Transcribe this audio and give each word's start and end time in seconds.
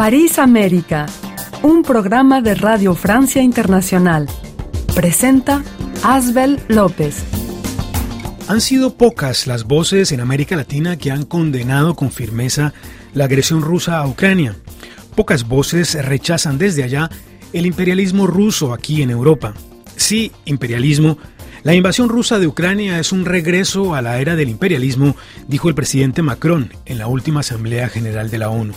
París 0.00 0.38
América, 0.38 1.04
un 1.62 1.82
programa 1.82 2.40
de 2.40 2.54
Radio 2.54 2.94
Francia 2.94 3.42
Internacional. 3.42 4.28
Presenta 4.94 5.62
Asbel 6.02 6.58
López. 6.68 7.22
Han 8.48 8.62
sido 8.62 8.94
pocas 8.94 9.46
las 9.46 9.64
voces 9.64 10.10
en 10.12 10.20
América 10.20 10.56
Latina 10.56 10.96
que 10.96 11.10
han 11.10 11.24
condenado 11.24 11.96
con 11.96 12.10
firmeza 12.10 12.72
la 13.12 13.24
agresión 13.24 13.60
rusa 13.60 13.98
a 13.98 14.08
Ucrania. 14.08 14.56
Pocas 15.16 15.46
voces 15.46 16.02
rechazan 16.02 16.56
desde 16.56 16.82
allá 16.82 17.10
el 17.52 17.66
imperialismo 17.66 18.26
ruso 18.26 18.72
aquí 18.72 19.02
en 19.02 19.10
Europa. 19.10 19.52
Sí, 19.96 20.32
imperialismo. 20.46 21.18
La 21.62 21.74
invasión 21.74 22.08
rusa 22.08 22.38
de 22.38 22.46
Ucrania 22.46 22.98
es 23.00 23.12
un 23.12 23.26
regreso 23.26 23.94
a 23.94 24.00
la 24.00 24.18
era 24.18 24.34
del 24.34 24.48
imperialismo, 24.48 25.14
dijo 25.46 25.68
el 25.68 25.74
presidente 25.74 26.22
Macron 26.22 26.72
en 26.86 26.96
la 26.96 27.06
última 27.06 27.40
Asamblea 27.40 27.90
General 27.90 28.30
de 28.30 28.38
la 28.38 28.48
ONU. 28.48 28.72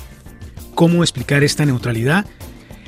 ¿Cómo 0.76 1.04
explicar 1.04 1.44
esta 1.44 1.66
neutralidad? 1.66 2.26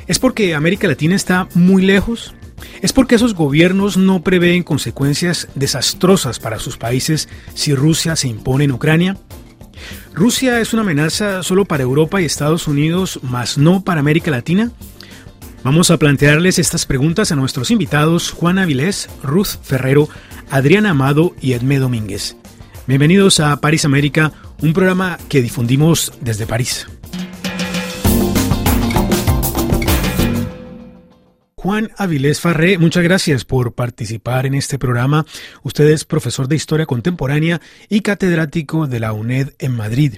¿Es 0.08 0.20
porque 0.20 0.56
América 0.56 0.88
Latina 0.88 1.16
está 1.16 1.48
muy 1.54 1.84
lejos? 1.84 2.34
¿Es 2.82 2.94
porque 2.94 3.16
esos 3.16 3.34
gobiernos 3.34 3.98
no 3.98 4.24
prevén 4.24 4.64
consecuencias 4.64 5.48
desastrosas 5.56 6.40
para 6.40 6.60
sus 6.60 6.78
países 6.78 7.30
si 7.54 7.74
Rusia 7.74 8.16
se 8.16 8.28
impone 8.28 8.66
en 8.66 8.72
Ucrania? 8.72 9.18
¿Rusia 10.14 10.62
es 10.62 10.74
una 10.74 10.84
amenaza 10.84 11.44
solo 11.44 11.66
para 11.66 11.84
Europa 11.84 12.22
y 12.22 12.26
Estados 12.26 12.68
Unidos, 12.68 13.20
más 13.24 13.58
no 13.58 13.84
para 13.84 14.00
América 14.00 14.32
Latina? 14.32 14.72
Vamos 15.64 15.90
a 15.90 15.98
plantearles 15.98 16.60
estas 16.60 16.86
preguntas 16.86 17.32
a 17.32 17.36
nuestros 17.36 17.72
invitados 17.72 18.32
Juan 18.32 18.60
Avilés, 18.60 19.10
Ruth 19.24 19.58
Ferrero, 19.64 20.08
Adriana 20.50 20.92
Amado 20.92 21.36
y 21.42 21.54
Edmé 21.54 21.80
Domínguez. 21.80 22.38
Bienvenidos 22.88 23.40
a 23.40 23.60
París 23.60 23.84
América, 23.84 24.32
un 24.62 24.74
programa 24.74 25.18
que 25.28 25.42
difundimos 25.42 26.14
desde 26.22 26.46
París. 26.46 26.88
Juan 31.66 31.90
Avilés 31.98 32.42
Farré, 32.42 32.78
muchas 32.78 33.04
gracias 33.04 33.44
por 33.44 33.74
participar 33.74 34.46
en 34.46 34.54
este 34.54 34.78
programa. 34.78 35.26
Usted 35.64 35.88
es 35.88 36.06
profesor 36.06 36.48
de 36.48 36.56
Historia 36.56 36.86
Contemporánea 36.86 37.60
y 37.90 38.02
catedrático 38.02 38.86
de 38.86 39.00
la 39.00 39.14
UNED 39.14 39.54
en 39.58 39.72
Madrid. 39.72 40.18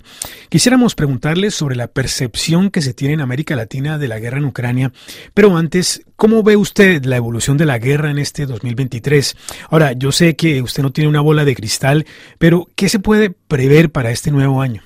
Quisiéramos 0.49 0.93
preguntarle 0.93 1.49
sobre 1.51 1.77
la 1.77 1.87
percepción 1.87 2.69
que 2.69 2.81
se 2.81 2.93
tiene 2.93 3.13
en 3.13 3.21
América 3.21 3.55
Latina 3.55 3.97
de 3.97 4.09
la 4.09 4.19
guerra 4.19 4.39
en 4.39 4.43
Ucrania, 4.43 4.91
pero 5.33 5.55
antes, 5.55 6.01
¿cómo 6.17 6.43
ve 6.43 6.57
usted 6.57 7.05
la 7.05 7.15
evolución 7.15 7.55
de 7.55 7.65
la 7.65 7.79
guerra 7.79 8.11
en 8.11 8.17
este 8.17 8.45
2023? 8.45 9.37
Ahora, 9.69 9.93
yo 9.93 10.11
sé 10.11 10.35
que 10.35 10.61
usted 10.61 10.83
no 10.83 10.91
tiene 10.91 11.09
una 11.09 11.21
bola 11.21 11.45
de 11.45 11.55
cristal, 11.55 12.05
pero 12.39 12.67
¿qué 12.75 12.89
se 12.89 12.99
puede 12.99 13.29
prever 13.29 13.89
para 13.89 14.11
este 14.11 14.31
nuevo 14.31 14.61
año? 14.61 14.81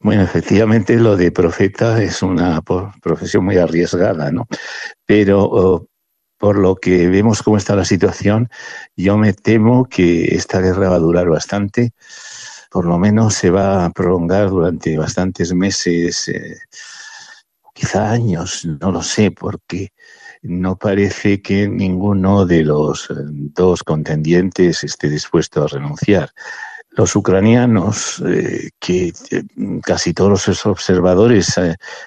Bueno, 0.00 0.22
efectivamente 0.22 0.96
lo 0.96 1.16
de 1.16 1.32
profeta 1.32 2.00
es 2.00 2.22
una 2.22 2.62
profesión 3.02 3.44
muy 3.44 3.58
arriesgada, 3.58 4.30
¿no? 4.30 4.46
Pero 5.04 5.88
por 6.38 6.56
lo 6.56 6.76
que 6.76 7.08
vemos 7.08 7.42
cómo 7.42 7.56
está 7.56 7.74
la 7.74 7.84
situación, 7.84 8.48
yo 8.96 9.18
me 9.18 9.32
temo 9.32 9.86
que 9.86 10.36
esta 10.36 10.60
guerra 10.60 10.90
va 10.90 10.96
a 10.96 11.00
durar 11.00 11.28
bastante, 11.28 11.92
por 12.70 12.86
lo 12.86 12.96
menos 12.98 13.34
se 13.34 13.50
va 13.50 13.84
a 13.84 13.90
prolongar 13.90 14.50
durante 14.50 14.96
bastantes 14.96 15.52
meses, 15.52 16.28
eh, 16.28 16.56
quizá 17.74 18.12
años, 18.12 18.64
no 18.80 18.92
lo 18.92 19.02
sé, 19.02 19.32
porque 19.32 19.92
no 20.42 20.76
parece 20.76 21.42
que 21.42 21.66
ninguno 21.68 22.46
de 22.46 22.62
los 22.62 23.10
eh, 23.10 23.14
dos 23.16 23.82
contendientes 23.82 24.84
esté 24.84 25.08
dispuesto 25.08 25.64
a 25.64 25.68
renunciar 25.68 26.30
los 26.98 27.14
ucranianos, 27.14 28.20
eh, 28.26 28.70
que 28.80 29.12
eh, 29.30 29.44
casi 29.84 30.12
todos 30.12 30.48
los 30.48 30.66
observadores, 30.66 31.56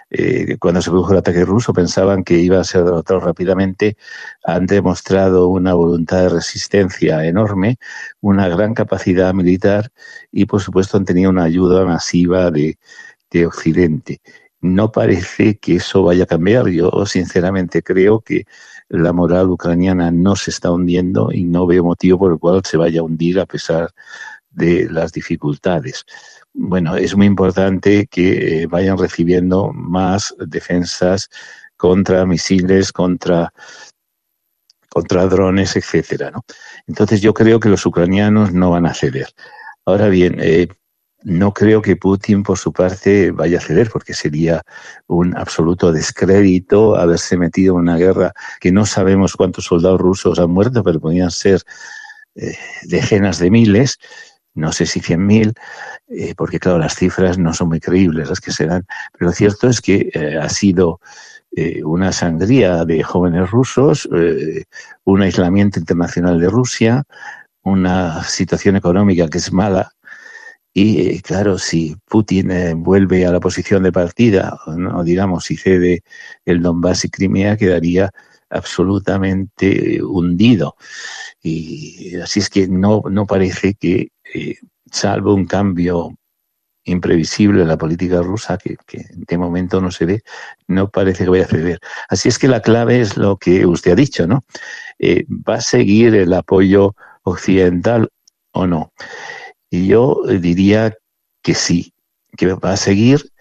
eh, 0.09 0.57
cuando 0.59 0.81
se 0.81 0.89
produjo 0.89 1.13
el 1.13 1.19
ataque 1.19 1.45
ruso, 1.45 1.71
pensaban 1.71 2.25
que 2.25 2.37
iba 2.37 2.59
a 2.59 2.65
ser 2.65 2.83
derrotado 2.83 3.21
rápidamente, 3.21 3.95
han 4.43 4.65
demostrado 4.65 5.47
una 5.47 5.73
voluntad 5.75 6.23
de 6.23 6.29
resistencia 6.29 7.25
enorme, 7.25 7.77
una 8.19 8.49
gran 8.49 8.73
capacidad 8.73 9.33
militar 9.33 9.91
y, 10.29 10.45
por 10.45 10.59
supuesto, 10.59 10.97
han 10.97 11.05
tenido 11.05 11.29
una 11.29 11.45
ayuda 11.45 11.85
masiva 11.85 12.51
de, 12.51 12.77
de 13.31 13.45
Occidente. 13.45 14.19
No 14.59 14.91
parece 14.91 15.57
que 15.57 15.77
eso 15.77 16.03
vaya 16.03 16.25
a 16.25 16.27
cambiar. 16.27 16.67
Yo, 16.67 17.05
sinceramente, 17.05 17.81
creo 17.81 18.19
que 18.19 18.45
la 18.89 19.13
moral 19.13 19.49
ucraniana 19.49 20.11
no 20.11 20.35
se 20.35 20.51
está 20.51 20.69
hundiendo 20.69 21.31
y 21.31 21.45
no 21.45 21.65
veo 21.65 21.85
motivo 21.85 22.19
por 22.19 22.33
el 22.33 22.39
cual 22.39 22.61
se 22.65 22.75
vaya 22.75 22.99
a 22.99 23.03
hundir 23.03 23.39
a 23.39 23.45
pesar 23.45 23.85
de 23.85 23.91
las 24.55 25.11
dificultades. 25.11 26.05
Bueno, 26.53 26.95
es 26.95 27.15
muy 27.15 27.25
importante 27.25 28.07
que 28.07 28.63
eh, 28.63 28.67
vayan 28.67 28.97
recibiendo 28.97 29.71
más 29.73 30.35
defensas 30.45 31.29
contra 31.77 32.25
misiles, 32.25 32.91
contra, 32.91 33.53
contra 34.89 35.25
drones, 35.27 35.75
etcétera. 35.75 36.31
¿no? 36.31 36.43
Entonces 36.87 37.21
yo 37.21 37.33
creo 37.33 37.59
que 37.59 37.69
los 37.69 37.85
ucranianos 37.85 38.53
no 38.53 38.71
van 38.71 38.85
a 38.85 38.93
ceder. 38.93 39.29
Ahora 39.85 40.09
bien, 40.09 40.37
eh, 40.39 40.67
no 41.23 41.53
creo 41.53 41.81
que 41.81 41.95
Putin 41.95 42.43
por 42.43 42.57
su 42.57 42.73
parte 42.73 43.31
vaya 43.31 43.59
a 43.59 43.61
ceder 43.61 43.89
porque 43.89 44.13
sería 44.13 44.61
un 45.07 45.37
absoluto 45.37 45.91
descrédito 45.91 46.95
haberse 46.95 47.37
metido 47.37 47.75
en 47.75 47.81
una 47.81 47.97
guerra 47.97 48.33
que 48.59 48.71
no 48.71 48.85
sabemos 48.85 49.35
cuántos 49.35 49.65
soldados 49.65 50.01
rusos 50.01 50.39
han 50.39 50.49
muerto, 50.49 50.83
pero 50.83 50.99
podrían 50.99 51.31
ser 51.31 51.61
eh, 52.35 52.57
decenas 52.83 53.39
de 53.39 53.51
miles 53.51 53.97
no 54.53 54.71
sé 54.71 54.85
si 54.85 54.99
100.000, 54.99 55.53
eh, 56.09 56.33
porque 56.35 56.59
claro, 56.59 56.79
las 56.79 56.95
cifras 56.95 57.37
no 57.37 57.53
son 57.53 57.69
muy 57.69 57.79
creíbles 57.79 58.29
las 58.29 58.41
que 58.41 58.51
se 58.51 58.65
dan, 58.65 58.85
pero 59.13 59.29
lo 59.29 59.31
cierto 59.31 59.69
es 59.69 59.81
que 59.81 60.09
eh, 60.13 60.37
ha 60.37 60.49
sido 60.49 60.99
eh, 61.55 61.83
una 61.83 62.11
sangría 62.11 62.85
de 62.85 63.03
jóvenes 63.03 63.49
rusos, 63.51 64.07
un 65.03 65.21
aislamiento 65.21 65.79
internacional 65.79 66.39
de 66.39 66.49
Rusia, 66.49 67.03
una 67.63 68.23
situación 68.23 68.75
económica 68.77 69.27
que 69.27 69.37
es 69.37 69.51
mala. 69.51 69.91
Y 70.73 71.19
claro, 71.21 71.57
si 71.57 71.97
Putin 72.07 72.81
vuelve 72.81 73.25
a 73.25 73.31
la 73.33 73.41
posición 73.41 73.83
de 73.83 73.91
partida, 73.91 74.57
no 74.67 75.03
digamos, 75.03 75.43
si 75.43 75.57
cede 75.57 76.01
el 76.45 76.61
Donbass 76.61 77.03
y 77.03 77.09
Crimea, 77.09 77.57
quedaría 77.57 78.09
absolutamente 78.49 80.01
hundido. 80.01 80.75
Y 81.41 82.15
así 82.17 82.39
es 82.39 82.49
que 82.49 82.67
no, 82.67 83.01
no 83.09 83.25
parece 83.25 83.73
que 83.73 84.11
eh, 84.33 84.55
salvo 84.91 85.33
un 85.33 85.45
cambio 85.45 86.15
imprevisible 86.83 87.61
en 87.61 87.67
la 87.67 87.77
política 87.77 88.21
rusa, 88.21 88.57
que, 88.57 88.77
de 89.11 89.37
momento 89.37 89.81
no 89.81 89.91
se 89.91 90.05
ve, 90.05 90.23
no 90.67 90.89
parece 90.89 91.23
que 91.23 91.29
vaya 91.29 91.45
a 91.45 91.47
ceder. 91.47 91.79
Así 92.09 92.29
es 92.29 92.39
que 92.39 92.47
la 92.47 92.61
clave 92.61 92.99
es 92.99 93.17
lo 93.17 93.37
que 93.37 93.65
usted 93.65 93.91
ha 93.91 93.95
dicho, 93.95 94.25
¿no? 94.25 94.43
Eh, 94.99 95.25
¿Va 95.27 95.55
a 95.55 95.61
seguir 95.61 96.15
el 96.15 96.33
apoyo 96.33 96.95
occidental 97.23 98.09
o 98.51 98.65
no? 98.65 98.91
Y 99.69 99.87
yo 99.87 100.21
diría 100.39 100.93
que 101.43 101.53
sí, 101.53 101.93
que 102.35 102.53
va 102.53 102.73
a 102.73 102.77
seguir. 102.77 103.31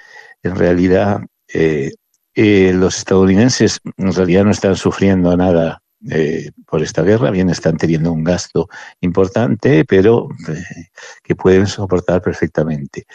En 0.42 0.56
realidad, 0.56 1.20
eh, 1.48 1.92
los 2.34 2.98
estadounidenses 2.98 3.80
en 3.96 4.12
realidad 4.12 4.44
no 4.44 4.50
están 4.50 4.76
sufriendo 4.76 5.36
nada 5.36 5.82
eh, 6.08 6.52
por 6.66 6.82
esta 6.82 7.02
guerra, 7.02 7.30
bien 7.30 7.50
están 7.50 7.76
teniendo 7.76 8.10
un 8.10 8.24
gasto 8.24 8.68
importante, 9.00 9.84
pero 9.84 10.28
eh, 10.48 10.88
que 11.22 11.36
pueden 11.36 11.66
soportar 11.66 12.22
perfectamente. 12.22 13.06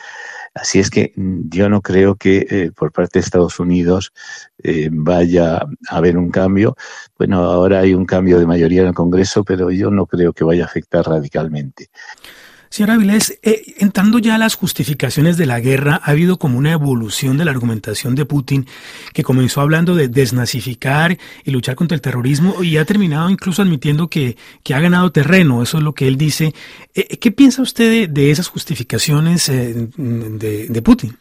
Así 0.54 0.80
es 0.80 0.90
que 0.90 1.12
yo 1.16 1.68
no 1.68 1.82
creo 1.82 2.16
que 2.16 2.46
eh, 2.50 2.72
por 2.76 2.92
parte 2.92 3.20
de 3.20 3.24
Estados 3.26 3.60
Unidos 3.60 4.14
vaya 4.92 5.58
a 5.58 5.68
haber 5.90 6.18
un 6.18 6.32
cambio. 6.32 6.76
Bueno, 7.18 7.44
ahora 7.44 7.80
hay 7.80 7.94
un 7.94 8.06
cambio 8.06 8.40
de 8.40 8.48
mayoría 8.48 8.82
en 8.82 8.88
el 8.88 8.94
Congreso, 8.94 9.44
pero 9.44 9.70
yo 9.70 9.92
no 9.92 10.08
creo 10.08 10.34
que 10.34 10.44
vaya 10.44 10.64
a 10.64 10.68
afectar 10.68 11.06
radicalmente. 11.06 11.90
Señora 12.70 12.96
Avilés, 12.96 13.40
eh, 13.42 13.76
entrando 13.78 14.20
ya 14.20 14.36
a 14.36 14.38
las 14.38 14.56
justificaciones 14.56 15.38
de 15.38 15.46
la 15.46 15.60
guerra, 15.60 16.02
ha 16.04 16.12
habido 16.12 16.38
como 16.38 16.58
una 16.58 16.72
evolución 16.72 17.38
de 17.38 17.46
la 17.46 17.52
argumentación 17.52 18.16
de 18.16 18.26
Putin, 18.26 18.68
que 19.14 19.24
comenzó 19.24 19.62
hablando 19.62 19.96
de 19.96 20.08
desnazificar 20.08 21.18
y 21.44 21.52
luchar 21.52 21.76
contra 21.76 21.96
el 21.96 22.02
terrorismo 22.02 22.64
y 22.64 22.78
ha 22.78 22.86
terminado 22.86 23.30
incluso 23.30 23.62
admitiendo 23.62 24.10
que, 24.10 24.38
que 24.64 24.74
ha 24.74 24.80
ganado 24.80 25.12
terreno, 25.12 25.64
eso 25.64 25.78
es 25.78 25.84
lo 25.84 25.94
que 25.94 26.08
él 26.08 26.18
dice. 26.18 26.54
Eh, 26.94 27.18
¿Qué 27.18 27.32
piensa 27.32 27.62
usted 27.62 28.10
de, 28.10 28.32
esas 28.32 28.48
justificaciones 28.48 29.48
eh, 29.50 29.90
de, 29.98 30.68
de 30.68 30.82
Putin? 30.82 31.18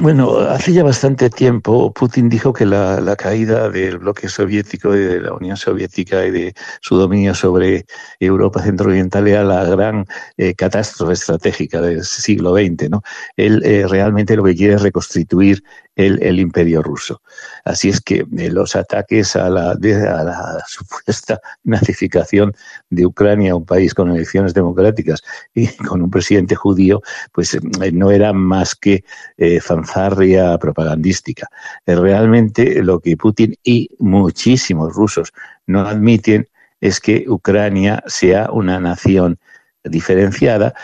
Bueno, 0.00 0.38
hace 0.38 0.72
ya 0.72 0.84
bastante 0.84 1.28
tiempo 1.28 1.92
Putin 1.92 2.28
dijo 2.28 2.52
que 2.52 2.64
la, 2.64 3.16
caída 3.16 3.68
del 3.68 3.98
bloque 3.98 4.28
soviético 4.28 4.94
y 4.94 5.00
de 5.00 5.20
la 5.20 5.32
Unión 5.32 5.56
Soviética 5.56 6.24
y 6.24 6.30
de 6.30 6.54
su 6.80 6.94
dominio 6.94 7.34
sobre 7.34 7.84
Europa 8.20 8.62
centro-oriental 8.62 9.26
era 9.26 9.42
la 9.42 9.64
gran 9.64 10.06
eh, 10.36 10.54
catástrofe 10.54 11.14
estratégica 11.14 11.80
del 11.80 12.04
siglo 12.04 12.54
XX. 12.54 12.90
¿no? 12.90 13.02
Él 13.36 13.60
eh, 13.64 13.86
realmente 13.88 14.36
lo 14.36 14.44
que 14.44 14.54
quiere 14.54 14.74
es 14.74 14.82
reconstituir 14.82 15.64
el, 15.98 16.38
imperio 16.38 16.80
ruso. 16.80 17.20
Así 17.64 17.88
es 17.88 18.00
que 18.00 18.24
eh, 18.38 18.50
los 18.50 18.76
ataques 18.76 19.34
a 19.34 19.50
la, 19.50 19.72
a 19.72 20.24
la 20.24 20.64
supuesta 20.68 21.40
nazificación 21.64 22.54
de 22.88 23.04
Ucrania, 23.04 23.56
un 23.56 23.66
país 23.66 23.94
con 23.94 24.10
elecciones 24.10 24.54
democráticas 24.54 25.22
y 25.54 25.66
con 25.88 26.00
un 26.00 26.10
presidente 26.10 26.54
judío, 26.54 27.02
pues 27.32 27.54
eh, 27.54 27.60
no 27.92 28.12
era 28.12 28.32
más 28.32 28.76
que 28.76 29.04
eh, 29.36 29.60
fanfarria 29.60 30.56
propagandística. 30.58 31.48
realmente 31.84 32.82
lo 32.82 33.00
que 33.00 33.16
Putin 33.16 33.56
y 33.64 33.90
muchísimos 33.98 34.94
rusos 34.94 35.32
no 35.66 35.80
admiten 35.80 36.48
es 36.80 37.00
que 37.00 37.24
Ucrania 37.26 38.04
sea 38.06 38.50
una 38.52 38.78
nación 38.78 39.38
diferenciada 39.82 40.74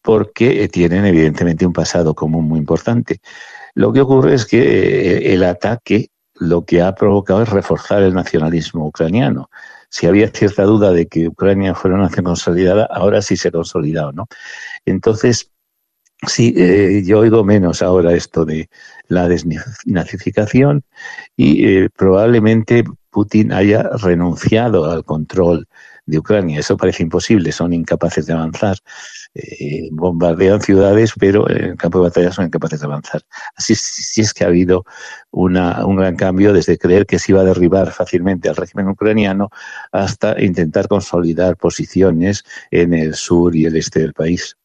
porque 0.00 0.66
tienen 0.68 1.04
evidentemente 1.04 1.66
un 1.66 1.74
pasado 1.74 2.14
común 2.14 2.46
muy 2.46 2.58
importante. 2.58 3.20
Lo 3.74 3.92
que 3.92 4.00
ocurre 4.00 4.34
es 4.34 4.46
que 4.46 4.58
eh, 4.60 5.34
el 5.34 5.44
ataque 5.44 6.10
lo 6.34 6.64
que 6.64 6.82
ha 6.82 6.94
provocado 6.94 7.42
es 7.42 7.48
reforzar 7.48 8.02
el 8.02 8.14
nacionalismo 8.14 8.86
ucraniano. 8.86 9.50
Si 9.88 10.06
había 10.06 10.28
cierta 10.28 10.64
duda 10.64 10.92
de 10.92 11.06
que 11.06 11.28
Ucrania 11.28 11.74
fuera 11.74 11.96
una 11.96 12.04
nación 12.04 12.24
consolidada, 12.24 12.86
ahora 12.86 13.22
sí 13.22 13.36
se 13.36 13.48
ha 13.48 13.52
consolidado, 13.52 14.12
¿no? 14.12 14.26
Entonces, 14.84 15.52
sí, 16.26 16.52
eh, 16.56 17.02
yo 17.04 17.20
oigo 17.20 17.44
menos 17.44 17.82
ahora 17.82 18.12
esto 18.14 18.44
de 18.44 18.68
la 19.08 19.28
desnazificación 19.28 20.82
y 21.36 21.66
eh, 21.66 21.90
probablemente 21.96 22.84
Putin 23.10 23.52
haya 23.52 23.82
renunciado 24.02 24.90
al 24.90 25.04
control 25.04 25.68
de 26.06 26.18
Ucrania. 26.18 26.60
Eso 26.60 26.76
parece 26.76 27.02
imposible, 27.02 27.52
son 27.52 27.72
incapaces 27.72 28.26
de 28.26 28.32
avanzar. 28.32 28.78
Eh, 29.34 29.88
bombardean 29.90 30.60
ciudades, 30.60 31.12
pero 31.18 31.50
en 31.50 31.76
campo 31.76 31.98
de 31.98 32.04
batalla 32.04 32.32
son 32.32 32.46
incapaces 32.46 32.80
de 32.80 32.86
avanzar. 32.86 33.22
Así 33.56 33.74
sí 33.74 34.20
es 34.20 34.32
que 34.32 34.44
ha 34.44 34.48
habido 34.48 34.84
una, 35.30 35.84
un 35.84 35.96
gran 35.96 36.16
cambio 36.16 36.52
desde 36.52 36.78
creer 36.78 37.06
que 37.06 37.18
se 37.18 37.32
iba 37.32 37.40
a 37.40 37.44
derribar 37.44 37.90
fácilmente 37.90 38.48
al 38.48 38.56
régimen 38.56 38.88
ucraniano 38.88 39.50
hasta 39.92 40.40
intentar 40.40 40.88
consolidar 40.88 41.56
posiciones 41.56 42.44
en 42.70 42.94
el 42.94 43.14
sur 43.14 43.54
y 43.56 43.64
el 43.64 43.76
este 43.76 44.00
del 44.00 44.12
país. 44.12 44.56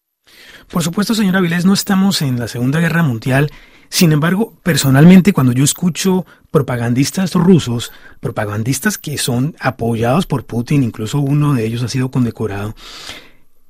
Por 0.72 0.84
supuesto, 0.84 1.16
señora 1.16 1.42
Vilés, 1.42 1.66
no 1.66 1.74
estamos 1.74 2.22
en 2.22 2.40
la 2.40 2.48
Segunda 2.48 2.80
Guerra 2.80 3.02
Mundial. 3.02 3.50
Sin 3.90 4.12
embargo, 4.12 4.54
personalmente, 4.62 5.34
cuando 5.34 5.52
yo 5.52 5.64
escucho 5.64 6.26
propagandistas 6.52 7.34
rusos, 7.34 7.92
propagandistas 8.20 8.98
que 8.98 9.18
son 9.18 9.56
apoyados 9.60 10.28
por 10.28 10.46
Putin, 10.46 10.84
incluso 10.84 11.20
uno 11.20 11.54
de 11.54 11.66
ellos 11.66 11.82
ha 11.84 11.88
sido 11.88 12.12
condecorado, 12.12 12.76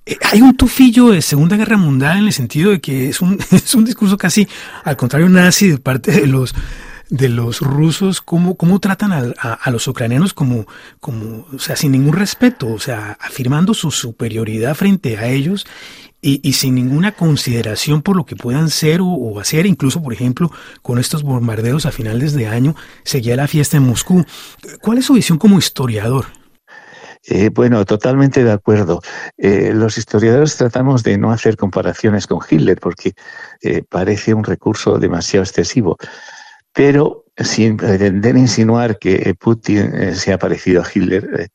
eh, 0.06 0.18
hay 0.32 0.42
un 0.42 0.58
tufillo 0.58 1.10
de 1.10 1.22
Segunda 1.22 1.56
Guerra 1.56 1.78
Mundial 1.78 2.18
en 2.18 2.26
el 2.26 2.34
sentido 2.34 2.72
de 2.72 2.82
que 2.82 3.10
es 3.10 3.22
un, 3.22 3.40
es 3.52 3.74
un 3.76 3.86
discurso 3.86 4.18
casi 4.18 4.48
al 4.84 4.98
contrario 4.98 5.30
nazi 5.30 5.70
de 5.70 5.78
parte 5.78 6.12
de 6.12 6.28
los 6.28 6.54
de 7.10 7.28
los 7.28 7.62
rusos, 7.62 8.22
cómo, 8.22 8.56
cómo 8.56 8.80
tratan 8.80 9.12
a, 9.12 9.54
a, 9.54 9.72
los 9.72 9.88
ucranianos 9.88 10.36
como, 10.36 10.68
como, 11.00 11.48
o 11.52 11.58
sea, 11.58 11.76
sin 11.76 11.92
ningún 11.92 12.14
respeto, 12.14 12.68
o 12.68 12.78
sea, 12.78 13.18
afirmando 13.20 13.74
su 13.74 13.90
superioridad 13.90 14.76
frente 14.76 15.18
a 15.18 15.28
ellos 15.28 15.66
y, 16.22 16.48
y 16.48 16.54
sin 16.54 16.76
ninguna 16.76 17.14
consideración 17.14 18.02
por 18.02 18.16
lo 18.16 18.26
que 18.26 18.36
puedan 18.36 18.70
ser 18.70 19.00
o, 19.02 19.40
hacer, 19.40 19.66
incluso, 19.66 20.02
por 20.02 20.14
ejemplo, 20.14 20.52
con 20.82 21.00
estos 21.00 21.24
bombardeos 21.24 21.86
a 21.86 21.92
finales 21.92 22.34
de 22.34 22.48
año, 22.48 22.76
seguía 23.04 23.36
la 23.36 23.48
fiesta 23.48 23.78
en 23.78 23.84
Moscú. 23.84 24.26
¿Cuál 24.82 24.98
es 24.98 25.06
su 25.06 25.14
visión 25.14 25.38
como 25.38 25.58
historiador? 25.58 26.26
Eh, 27.26 27.50
bueno, 27.50 27.86
totalmente 27.86 28.44
de 28.44 28.52
acuerdo. 28.52 29.02
Eh, 29.38 29.72
los 29.74 29.98
historiadores 29.98 30.56
tratamos 30.56 31.04
de 31.04 31.18
no 31.18 31.32
hacer 31.32 31.58
comparaciones 31.58 32.28
con 32.28 32.40
Hitler 32.50 32.80
porque 32.80 33.14
eh, 33.62 33.84
parece 33.88 34.34
un 34.34 34.44
recurso 34.44 34.98
demasiado 34.98 35.44
excesivo, 35.44 35.98
pero 36.74 37.26
sin 37.38 37.78
pretender 37.78 38.36
insinuar 38.38 38.98
que 38.98 39.36
Putin 39.40 40.16
se 40.16 40.34
ha 40.34 40.38
parecido 40.38 40.82
a 40.82 40.88
Hitler, 40.94 41.50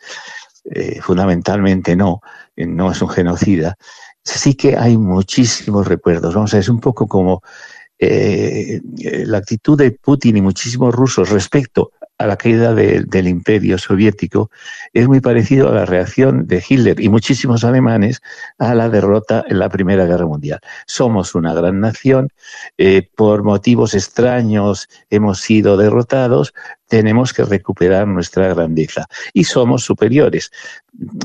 fundamentalmente 1.02 1.94
no, 1.94 2.20
no 2.56 2.90
es 2.90 3.02
un 3.02 3.08
genocida. 3.10 3.76
Sí 4.24 4.54
que 4.54 4.76
hay 4.76 4.96
muchísimos 4.96 5.86
recuerdos. 5.86 6.34
Vamos 6.34 6.52
a 6.52 6.56
ver, 6.56 6.62
es 6.62 6.68
un 6.68 6.80
poco 6.80 7.06
como 7.06 7.42
la 7.98 9.38
actitud 9.38 9.78
de 9.78 9.92
Putin 9.92 10.36
y 10.36 10.42
muchísimos 10.42 10.94
rusos 10.94 11.30
respecto 11.30 11.92
a 12.18 12.26
la 12.26 12.36
caída 12.36 12.74
del 12.74 13.28
imperio 13.28 13.76
soviético 13.78 14.50
es 14.92 15.08
muy 15.08 15.20
parecido 15.20 15.68
a 15.68 15.74
la 15.74 15.84
reacción 15.84 16.46
de 16.46 16.62
Hitler 16.66 17.00
y 17.00 17.08
muchísimos 17.08 17.64
alemanes 17.64 18.22
a 18.58 18.74
la 18.74 18.88
derrota 18.88 19.44
en 19.48 19.58
la 19.58 19.68
Primera 19.68 20.06
Guerra 20.06 20.26
Mundial. 20.26 20.60
Somos 20.86 21.34
una 21.34 21.52
gran 21.54 21.80
nación, 21.80 22.28
eh, 22.78 23.08
por 23.16 23.42
motivos 23.42 23.94
extraños 23.94 24.88
hemos 25.10 25.40
sido 25.40 25.76
derrotados, 25.76 26.54
tenemos 26.94 27.32
que 27.32 27.42
recuperar 27.42 28.06
nuestra 28.06 28.54
grandeza 28.54 29.08
y 29.32 29.42
somos 29.42 29.82
superiores. 29.82 30.52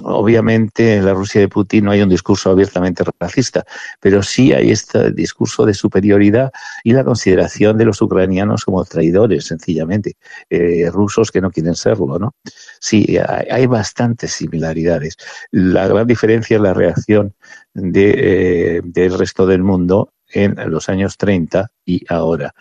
Obviamente 0.02 0.96
en 0.96 1.06
la 1.06 1.14
Rusia 1.14 1.42
de 1.42 1.48
Putin 1.48 1.86
no 1.86 1.92
hay 1.92 2.02
un 2.02 2.10
discurso 2.10 2.50
abiertamente 2.50 3.04
racista, 3.20 3.64
pero 4.00 4.24
sí 4.24 4.52
hay 4.52 4.72
este 4.72 5.12
discurso 5.12 5.68
de 5.68 5.76
superioridad 5.76 6.52
y 6.84 6.94
la 6.94 7.04
consideración 7.04 7.78
de 7.78 7.86
los 7.86 8.02
ucranianos 8.02 8.66
como 8.66 8.84
traidores, 8.84 9.46
sencillamente, 9.46 10.16
eh, 10.50 10.90
rusos 10.92 11.30
que 11.30 11.40
no 11.40 11.52
quieren 11.52 11.76
serlo, 11.76 12.18
¿no? 12.18 12.34
Sí, 12.80 13.20
hay, 13.52 13.68
bastantes 13.68 14.32
similaridades. 14.32 15.18
La 15.52 15.88
gran 15.88 16.08
diferencia 16.08 16.56
es 16.56 16.64
la 16.64 16.74
reacción 16.74 17.36
de, 17.76 18.78
eh, 18.78 18.82
del 18.84 19.20
resto 19.20 19.46
del 19.46 19.62
mundo 19.62 20.14
en 20.32 20.56
los 20.72 20.90
años 20.90 21.16
30 21.16 21.72
y 21.86 22.04
ahora. 22.12 22.56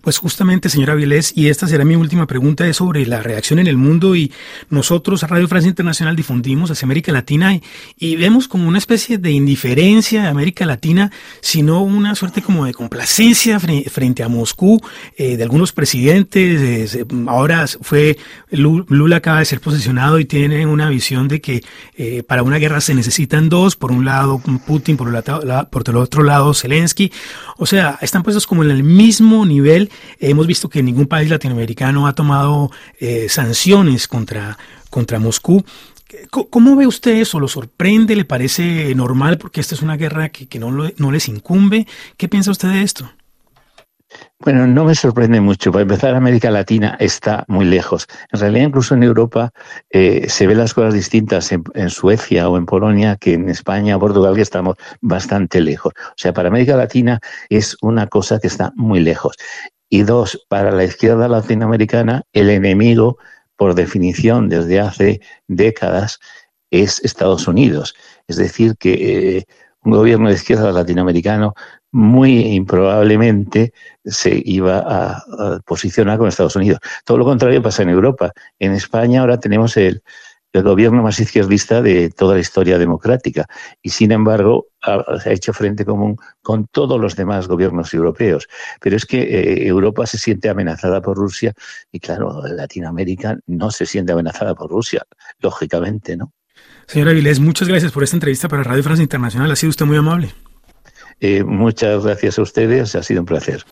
Pues 0.00 0.18
justamente, 0.18 0.70
señora 0.70 0.94
Vilés, 0.94 1.32
y 1.36 1.48
esta 1.48 1.66
será 1.66 1.84
mi 1.84 1.94
última 1.94 2.26
pregunta, 2.26 2.66
es 2.66 2.78
sobre 2.78 3.04
la 3.06 3.22
reacción 3.22 3.58
en 3.58 3.66
el 3.66 3.76
mundo 3.76 4.16
y 4.16 4.32
nosotros, 4.70 5.22
Radio 5.22 5.46
Francia 5.46 5.68
Internacional, 5.68 6.16
difundimos 6.16 6.70
hacia 6.70 6.86
América 6.86 7.12
Latina 7.12 7.58
y, 7.98 8.16
vemos 8.16 8.48
como 8.48 8.66
una 8.66 8.78
especie 8.78 9.18
de 9.18 9.30
indiferencia 9.30 10.22
de 10.22 10.28
América 10.28 10.64
Latina, 10.64 11.10
sino 11.40 11.82
una 11.82 12.14
suerte 12.14 12.42
como 12.42 12.64
de 12.64 12.74
complacencia 12.74 13.60
frente 13.60 14.22
a 14.22 14.28
Moscú 14.28 14.80
eh, 15.16 15.36
de 15.36 15.42
algunos 15.42 15.72
presidentes. 15.72 16.98
ahora 17.26 17.66
fue, 17.80 18.18
Lula 18.50 19.16
acaba 19.16 19.38
de 19.38 19.44
ser 19.44 19.60
posicionado 19.60 20.18
y 20.18 20.24
tiene 20.24 20.66
una 20.66 20.88
visión 20.88 21.28
de 21.28 21.40
que 21.40 21.62
eh, 21.96 22.22
para 22.22 22.42
una 22.42 22.56
guerra 22.56 22.80
se 22.80 22.94
necesitan 22.94 23.48
dos, 23.48 23.76
por 23.76 23.92
un 23.92 24.04
lado 24.04 24.40
Putin, 24.66 24.96
por 24.96 25.08
el 25.08 25.96
otro 25.96 26.22
lado 26.22 26.54
Zelensky. 26.54 27.12
O 27.58 27.66
sea, 27.66 27.98
están 28.00 28.22
puestos 28.22 28.46
como 28.46 28.64
en 28.64 28.70
el 28.70 28.82
mismo 28.82 29.44
nivel 29.44 29.89
Hemos 30.18 30.46
visto 30.46 30.68
que 30.68 30.82
ningún 30.82 31.06
país 31.06 31.30
latinoamericano 31.30 32.06
ha 32.06 32.14
tomado 32.14 32.70
eh, 32.98 33.28
sanciones 33.28 34.08
contra, 34.08 34.58
contra 34.90 35.18
Moscú. 35.18 35.64
¿Cómo 36.30 36.74
ve 36.74 36.86
usted 36.86 37.16
eso? 37.20 37.38
¿Lo 37.38 37.46
sorprende? 37.46 38.16
¿Le 38.16 38.24
parece 38.24 38.94
normal? 38.94 39.38
Porque 39.38 39.60
esta 39.60 39.74
es 39.76 39.82
una 39.82 39.96
guerra 39.96 40.30
que, 40.30 40.58
no, 40.58 40.70
no 40.70 41.12
les 41.12 41.28
incumbe. 41.28 41.86
¿Qué 42.16 42.28
piensa 42.28 42.50
usted 42.50 42.68
de 42.68 42.82
esto? 42.82 43.10
Bueno, 44.40 44.66
no 44.66 44.84
me 44.84 44.94
sorprende 44.94 45.40
mucho. 45.40 45.70
Para 45.70 45.82
empezar, 45.82 46.14
América 46.14 46.50
Latina 46.50 46.96
está 46.98 47.44
muy 47.46 47.66
lejos. 47.66 48.06
En 48.32 48.40
realidad, 48.40 48.66
incluso 48.66 48.94
en 48.94 49.02
Europa 49.02 49.52
eh, 49.90 50.28
se 50.28 50.46
ven 50.46 50.58
las 50.58 50.74
cosas 50.74 50.94
distintas 50.94 51.52
en, 51.52 51.90
Suecia 51.90 52.48
o 52.48 52.56
en 52.56 52.66
Polonia 52.66 53.16
que 53.16 53.34
en 53.34 53.48
España 53.48 53.96
o 53.96 54.00
Portugal, 54.00 54.34
que 54.34 54.40
estamos 54.40 54.76
bastante 55.00 55.60
lejos. 55.60 55.92
O 55.96 56.14
sea, 56.16 56.32
para 56.32 56.48
América 56.48 56.76
Latina 56.76 57.20
es 57.50 57.76
una 57.82 58.06
cosa 58.06 58.40
que 58.40 58.46
está 58.46 58.72
muy 58.76 59.00
lejos. 59.00 59.36
Y 59.90 60.02
dos, 60.02 60.46
para 60.48 60.70
la 60.70 60.84
izquierda 60.84 61.28
latinoamericana, 61.28 62.22
el 62.32 62.48
enemigo, 62.48 63.18
por 63.56 63.74
definición, 63.74 64.48
desde 64.48 64.80
hace 64.80 65.20
décadas, 65.48 66.20
es 66.70 67.04
Estados 67.04 67.48
Unidos. 67.48 67.94
Es 68.28 68.36
decir, 68.36 68.76
que 68.78 69.38
eh, 69.38 69.44
un 69.82 69.92
gobierno 69.92 70.28
de 70.28 70.34
izquierda 70.34 70.72
latinoamericano 70.72 71.54
muy 71.92 72.54
improbablemente 72.54 73.72
se 74.04 74.40
iba 74.44 74.78
a, 74.86 75.60
posicionar 75.66 76.18
con 76.18 76.28
Estados 76.28 76.56
Unidos. 76.56 76.80
Todo 77.04 77.18
lo 77.18 77.24
contrario 77.24 77.62
pasa 77.62 77.82
en 77.82 77.88
Europa. 77.88 78.32
En 78.58 78.72
España 78.72 79.20
ahora 79.20 79.40
tenemos 79.40 79.76
el, 79.76 80.02
gobierno 80.52 81.02
más 81.02 81.20
izquierdista 81.20 81.80
de 81.80 82.10
toda 82.10 82.34
la 82.34 82.40
historia 82.40 82.78
democrática 82.78 83.46
y 83.82 83.90
sin 83.90 84.12
embargo 84.12 84.66
se 85.22 85.30
ha 85.30 85.32
hecho 85.32 85.52
frente 85.52 85.84
común 85.84 86.16
con 86.42 86.66
todos 86.66 87.00
los 87.00 87.16
demás 87.16 87.46
gobiernos 87.46 87.94
europeos. 87.94 88.48
Pero 88.80 88.96
es 88.96 89.06
que 89.06 89.20
eh, 89.22 89.66
Europa 89.66 90.06
se 90.06 90.18
siente 90.18 90.48
amenazada 90.48 91.00
por 91.00 91.16
Rusia 91.16 91.52
y 91.92 92.00
claro, 92.00 92.42
Latinoamérica 92.46 93.38
no 93.46 93.70
se 93.70 93.86
siente 93.86 94.12
amenazada 94.12 94.54
por 94.54 94.70
Rusia, 94.70 95.04
lógicamente, 95.38 96.16
¿no? 96.16 96.32
Señora 96.86 97.12
Avilés, 97.12 97.38
muchas 97.38 97.68
gracias 97.68 97.92
por 97.92 98.02
esta 98.02 98.16
entrevista 98.16 98.48
para 98.48 98.64
Radio 98.64 98.82
Francia 98.82 99.02
Internacional. 99.02 99.50
Ha 99.50 99.56
sido 99.56 99.70
usted 99.70 99.86
muy 99.86 99.96
amable. 99.96 100.34
Eh, 101.20 101.44
muchas 101.44 102.04
gracias 102.04 102.38
a 102.38 102.42
ustedes, 102.42 102.94
ha 102.96 103.02
sido 103.02 103.20
un 103.20 103.26
placer. 103.26 103.64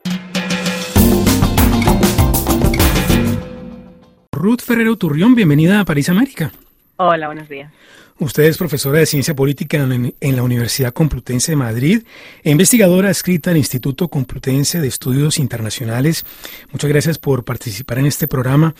Ruth 4.33 4.61
Ferrero 4.61 4.97
Turrión, 4.97 5.35
bienvenida 5.35 5.81
a 5.81 5.85
París 5.85 6.09
América. 6.11 6.53
Hola, 7.01 7.29
buenos 7.29 7.49
días. 7.49 7.73
Usted 8.19 8.43
es 8.43 8.59
profesora 8.59 8.99
de 8.99 9.07
Ciencia 9.07 9.37
Política 9.37 9.77
en 9.77 10.37
la 10.37 10.43
Universidad 10.43 10.93
Complutense 10.93 11.53
de 11.53 11.57
Madrid 11.57 12.03
e 12.43 12.51
investigadora 12.51 13.09
adscrita 13.09 13.53
al 13.53 13.57
Instituto 13.57 14.09
Complutense 14.09 14.81
de 14.81 14.89
Estudios 14.89 15.39
Internacionales. 15.39 16.27
Muchas 16.73 16.91
gracias 16.91 17.19
por 17.21 17.45
participar 17.45 18.01
en 18.01 18.07
este 18.07 18.27
programa. 18.27 18.75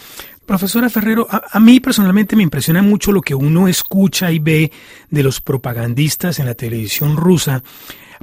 Profesora 0.47 0.91
Ferrero, 0.91 1.29
a, 1.31 1.61
mí 1.61 1.79
personalmente 1.79 2.35
me 2.35 2.43
impresiona 2.43 2.83
mucho 2.83 3.13
lo 3.13 3.21
que 3.21 3.37
uno 3.37 3.69
escucha 3.69 4.33
y 4.33 4.41
ve 4.41 4.73
de 5.11 5.23
los 5.23 5.41
propagandistas 5.41 6.41
en 6.41 6.47
la 6.47 6.55
televisión 6.55 7.17
rusa, 7.17 7.63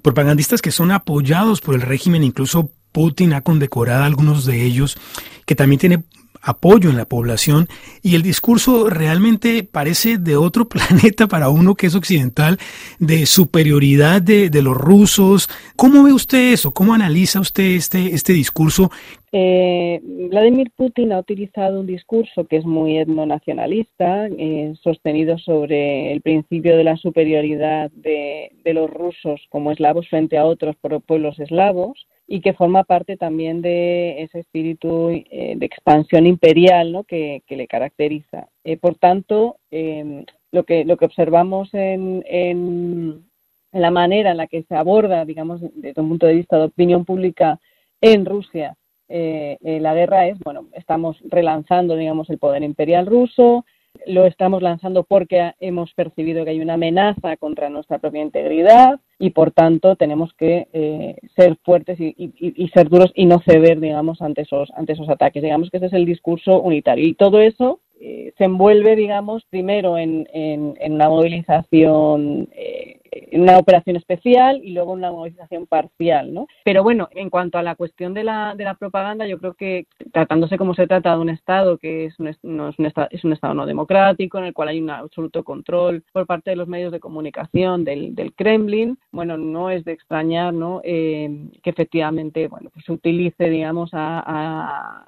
propagandistas 0.04 0.62
que 0.62 0.72
son 0.72 0.92
apoyados 0.92 1.62
por 1.62 1.74
el 1.74 1.82
régimen, 1.82 2.26
incluso 2.26 2.70
Putin 2.92 3.32
ha 3.32 3.40
condecorado 3.40 4.04
a 4.04 4.08
algunos 4.08 4.44
de 4.46 4.62
ellos, 4.62 4.98
que 5.46 5.56
también 5.56 5.80
tiene 5.80 6.04
apoyo 6.46 6.92
en 6.92 6.98
la 6.98 7.06
población 7.06 7.68
y 8.04 8.16
el 8.16 8.22
discurso 8.22 8.90
realmente 8.90 9.64
parece 9.64 10.18
de 10.18 10.38
otro 10.38 10.66
planeta 10.70 11.28
para 11.28 11.50
uno 11.50 11.76
que 11.76 11.88
es 11.88 11.96
occidental, 11.96 12.58
de 13.00 13.26
superioridad 13.26 14.22
de, 14.22 14.50
de 14.50 14.62
los 14.62 14.78
rusos. 14.78 15.50
¿Cómo 15.76 16.04
ve 16.04 16.14
usted 16.14 16.54
eso? 16.54 16.72
¿Cómo 16.72 16.94
analiza 16.94 17.40
usted 17.40 17.76
este, 17.76 18.14
este 18.14 18.34
discurso? 18.34 18.92
Eh, 19.32 20.00
Vladimir 20.30 20.72
Putin 20.78 21.12
ha 21.12 21.20
utilizado 21.20 21.82
un 21.82 21.88
discurso 21.88 22.46
que 22.46 22.58
es 22.58 22.66
muy 22.66 23.00
etnonacionalista, 23.00 24.28
eh, 24.28 24.74
sostenido 24.82 25.38
sobre 25.40 26.14
el 26.14 26.22
principio 26.22 26.78
de 26.78 26.86
la 26.86 26.96
superioridad 26.96 27.92
de, 27.92 28.52
de 28.64 28.74
los 28.74 28.90
rusos 28.90 29.42
como 29.50 29.72
eslavos 29.72 30.08
frente 30.08 30.38
a 30.38 30.46
otros 30.46 30.76
pueblos 31.06 31.38
eslavos 31.40 32.08
y 32.28 32.42
que 32.42 32.54
forma 32.54 32.84
parte 32.84 33.18
también 33.18 33.62
de 33.62 34.24
ese 34.24 34.40
espíritu 34.40 35.10
eh, 35.10 35.54
de 35.56 35.66
expansión 35.66 36.26
imperial 36.26 36.92
¿no? 36.92 37.04
que, 37.04 37.44
le 37.48 37.68
caracteriza. 37.68 38.48
Eh, 38.64 38.78
por 38.78 38.96
tanto, 38.96 39.58
em, 39.70 40.26
lo, 40.52 40.64
que, 40.64 40.86
lo 40.86 40.98
que 40.98 41.06
observamos 41.06 41.74
en, 41.74 42.24
en, 42.28 43.26
la 43.72 43.92
manera 43.92 44.32
en 44.32 44.38
la 44.38 44.48
que 44.48 44.64
se 44.64 44.76
aborda, 44.76 45.26
digamos, 45.26 45.62
desde 45.76 46.02
un 46.02 46.10
punto 46.10 46.26
de 46.26 46.36
vista 46.36 46.58
de 46.58 46.66
opinión 46.66 47.06
pública 47.06 47.60
en 48.02 48.26
Rusia, 48.26 48.76
eh, 49.08 49.58
la 49.62 49.94
guerra 49.94 50.28
es, 50.28 50.40
bueno, 50.40 50.68
estamos 50.74 51.18
relanzando, 51.26 51.96
digamos, 51.96 52.30
el 52.30 52.40
poder 52.40 52.64
imperial 52.64 53.06
ruso, 53.06 53.66
lo 54.06 54.26
estamos 54.26 54.62
lanzando 54.62 55.04
porque 55.04 55.54
hemos 55.60 55.94
percibido 55.94 56.44
que 56.44 56.52
hay 56.52 56.60
una 56.60 56.76
amenaza 56.76 57.38
contra 57.38 57.70
nuestra 57.70 58.00
propia 58.00 58.22
integridad 58.22 59.00
y 59.20 59.32
por 59.32 59.52
tanto 59.52 59.96
tenemos 59.96 60.34
que 60.34 60.68
eh, 60.74 61.16
ser 61.36 61.58
fuertes 61.64 62.00
y, 62.00 62.70
ser 62.74 62.90
duros 62.90 63.12
y 63.16 63.26
no 63.26 63.40
ceder, 63.40 63.80
digamos, 63.80 64.22
ante 64.22 64.42
esos, 64.42 64.72
ante 64.76 64.94
esos 64.94 65.10
ataques. 65.10 65.42
Digamos 65.42 65.70
que 65.70 65.78
ese 65.78 65.88
es 65.88 65.94
el 65.94 66.06
discurso 66.06 66.62
unitario 66.62 67.08
y 67.08 67.14
todo 67.14 67.40
eso 67.40 67.80
eh, 68.00 68.34
se 68.38 68.44
envuelve, 68.44 68.96
digamos, 68.96 69.46
primero 69.50 69.98
en, 69.98 70.28
en, 70.34 70.76
en 70.80 70.94
una 70.94 71.10
movilización 71.10 72.50
eh, 72.52 73.00
una 73.32 73.58
operación 73.58 73.96
especial 73.96 74.62
y 74.64 74.72
luego 74.72 74.92
una 74.92 75.12
movilización 75.12 75.68
parcial, 75.68 76.34
¿no? 76.34 76.48
Pero 76.64 76.84
bueno, 76.84 77.08
en 77.12 77.30
cuanto 77.30 77.58
a 77.58 77.64
la 77.64 77.76
cuestión 77.76 78.14
de 78.14 78.24
la, 78.24 78.56
de 78.56 78.64
la 78.64 78.76
propaganda, 78.76 79.28
yo 79.28 79.38
creo 79.40 79.54
que 79.54 79.88
tratándose 80.12 80.58
como 80.58 80.74
se 80.74 80.88
trata 80.88 81.16
de 81.16 81.22
un 81.22 81.30
Estado 81.30 81.78
que 81.78 82.06
es 82.06 82.20
un, 82.20 82.36
no 82.44 82.70
es, 82.70 82.80
un 82.80 82.86
estado, 82.86 83.08
es 83.12 83.24
un 83.24 83.34
Estado 83.34 83.54
no 83.54 83.66
democrático, 83.66 84.38
en 84.38 84.46
el 84.46 84.54
cual 84.54 84.70
hay 84.70 84.80
un 84.82 84.90
absoluto 84.90 85.44
control 85.44 86.04
por 86.12 86.26
parte 86.26 86.50
de 86.50 86.56
los 86.56 86.68
medios 86.68 86.92
de 86.92 87.00
comunicación 87.00 87.84
del, 87.84 88.16
del 88.16 88.34
Kremlin, 88.34 88.98
bueno, 89.12 89.38
no 89.38 89.70
es 89.70 89.86
de 89.86 89.94
extrañar, 89.94 90.54
¿no? 90.54 90.82
Eh, 90.84 91.50
que 91.64 91.70
efectivamente, 91.70 92.48
bueno, 92.48 92.70
pues 92.74 92.86
se 92.86 92.92
utilice, 92.92 93.50
digamos, 93.50 93.92
a, 93.94 94.24
a 94.26 95.06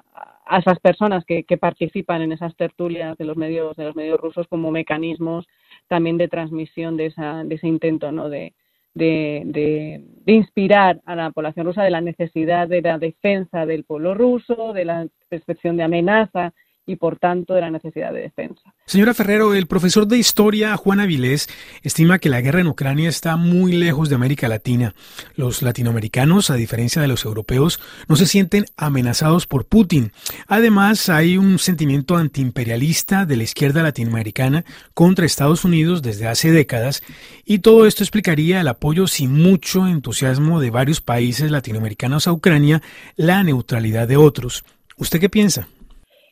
a 0.48 0.58
esas 0.58 0.78
personas 0.80 1.24
que, 1.24 1.44
que, 1.44 1.58
participan 1.58 2.22
en 2.22 2.32
esas 2.32 2.56
tertulias 2.56 3.16
de 3.18 3.24
los 3.24 3.36
medios 3.36 3.76
de 3.76 3.84
los 3.84 3.96
medios 3.96 4.20
rusos 4.20 4.46
como 4.48 4.70
mecanismos 4.70 5.46
también 5.88 6.18
de 6.18 6.28
transmisión 6.28 6.96
de, 6.96 7.06
esa, 7.06 7.44
de 7.44 7.54
ese 7.54 7.68
intento 7.68 8.10
¿no? 8.12 8.28
de, 8.28 8.54
de, 8.94 9.42
de, 9.44 10.04
de, 10.24 10.32
inspirar 10.32 11.00
a 11.04 11.14
la 11.14 11.30
población 11.30 11.66
rusa 11.66 11.82
de 11.82 11.90
la 11.90 12.00
necesidad 12.00 12.68
de 12.68 12.82
la 12.82 12.98
defensa 12.98 13.66
del 13.66 13.84
pueblo 13.84 14.14
ruso, 14.14 14.72
de 14.72 14.84
la 14.84 15.06
percepción 15.28 15.76
de 15.76 15.84
amenaza 15.84 16.52
y 16.88 16.96
por 16.96 17.18
tanto 17.18 17.54
de 17.54 17.60
la 17.60 17.70
necesidad 17.70 18.12
de 18.12 18.22
defensa. 18.22 18.62
Señora 18.86 19.12
Ferrero, 19.12 19.54
el 19.54 19.66
profesor 19.66 20.06
de 20.06 20.16
historia 20.16 20.74
Juan 20.78 21.00
Avilés 21.00 21.48
estima 21.82 22.18
que 22.18 22.30
la 22.30 22.40
guerra 22.40 22.62
en 22.62 22.66
Ucrania 22.68 23.10
está 23.10 23.36
muy 23.36 23.72
lejos 23.72 24.08
de 24.08 24.14
América 24.14 24.48
Latina. 24.48 24.94
Los 25.36 25.60
latinoamericanos, 25.60 26.48
a 26.48 26.54
diferencia 26.54 27.02
de 27.02 27.08
los 27.08 27.26
europeos, 27.26 27.80
no 28.08 28.16
se 28.16 28.26
sienten 28.26 28.64
amenazados 28.78 29.46
por 29.46 29.66
Putin. 29.66 30.12
Además, 30.46 31.10
hay 31.10 31.36
un 31.36 31.58
sentimiento 31.58 32.16
antiimperialista 32.16 33.26
de 33.26 33.36
la 33.36 33.42
izquierda 33.42 33.82
latinoamericana 33.82 34.64
contra 34.94 35.26
Estados 35.26 35.66
Unidos 35.66 36.00
desde 36.00 36.26
hace 36.26 36.50
décadas 36.50 37.02
y 37.44 37.58
todo 37.58 37.86
esto 37.86 38.02
explicaría 38.02 38.62
el 38.62 38.68
apoyo 38.68 39.06
sin 39.06 39.34
mucho 39.34 39.86
entusiasmo 39.86 40.60
de 40.60 40.70
varios 40.70 41.02
países 41.02 41.50
latinoamericanos 41.50 42.26
a 42.26 42.32
Ucrania, 42.32 42.80
la 43.16 43.42
neutralidad 43.42 44.08
de 44.08 44.16
otros. 44.16 44.64
¿Usted 44.96 45.20
qué 45.20 45.28
piensa? 45.28 45.68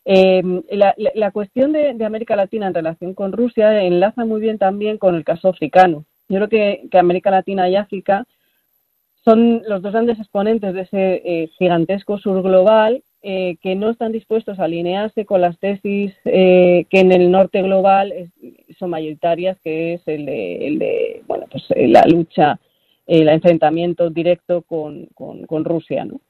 Eh, 0.08 0.40
la, 0.70 0.94
la, 0.96 1.30
cuestión 1.32 1.72
de, 1.72 2.04
América 2.04 2.36
Latina 2.36 2.68
en 2.68 2.74
relación 2.74 3.12
con 3.12 3.32
Rusia 3.32 3.82
enlaza 3.82 4.24
muy 4.24 4.40
bien 4.40 4.56
también 4.56 4.98
con 4.98 5.16
el 5.16 5.24
caso 5.24 5.48
africano. 5.48 6.04
Yo 6.28 6.36
creo 6.36 6.48
que, 6.48 6.96
América 6.96 7.32
Latina 7.32 7.68
y 7.68 7.74
África 7.74 8.24
son 9.24 9.62
los 9.66 9.82
dos 9.82 9.90
grandes 9.90 10.20
exponentes 10.20 10.72
de 10.74 10.82
ese 10.82 11.22
eh, 11.24 11.48
gigantesco 11.58 12.18
sur 12.18 12.40
global 12.40 13.02
eh, 13.22 13.56
que 13.60 13.74
no 13.74 13.90
están 13.90 14.12
dispuestos 14.12 14.60
a 14.60 14.64
alinearse 14.64 15.26
con 15.26 15.40
las 15.40 15.58
tesis 15.58 16.14
eh, 16.24 16.86
que 16.88 17.00
en 17.00 17.10
el 17.10 17.28
norte 17.32 17.60
global 17.62 18.30
son 18.78 18.90
mayoritarias, 18.90 19.58
que 19.58 19.94
es 19.94 20.06
el 20.06 20.26
de, 20.26 20.68
el 20.68 20.78
de 20.78 21.22
bueno, 21.26 21.46
pues, 21.50 21.64
la 21.76 22.04
lucha, 22.06 22.60
el 23.08 23.28
enfrentamiento 23.28 24.10
directo 24.10 24.62
con, 24.62 25.06
con, 25.14 25.46
con 25.46 25.64
Rusia. 25.64 26.04
¿no? 26.04 26.20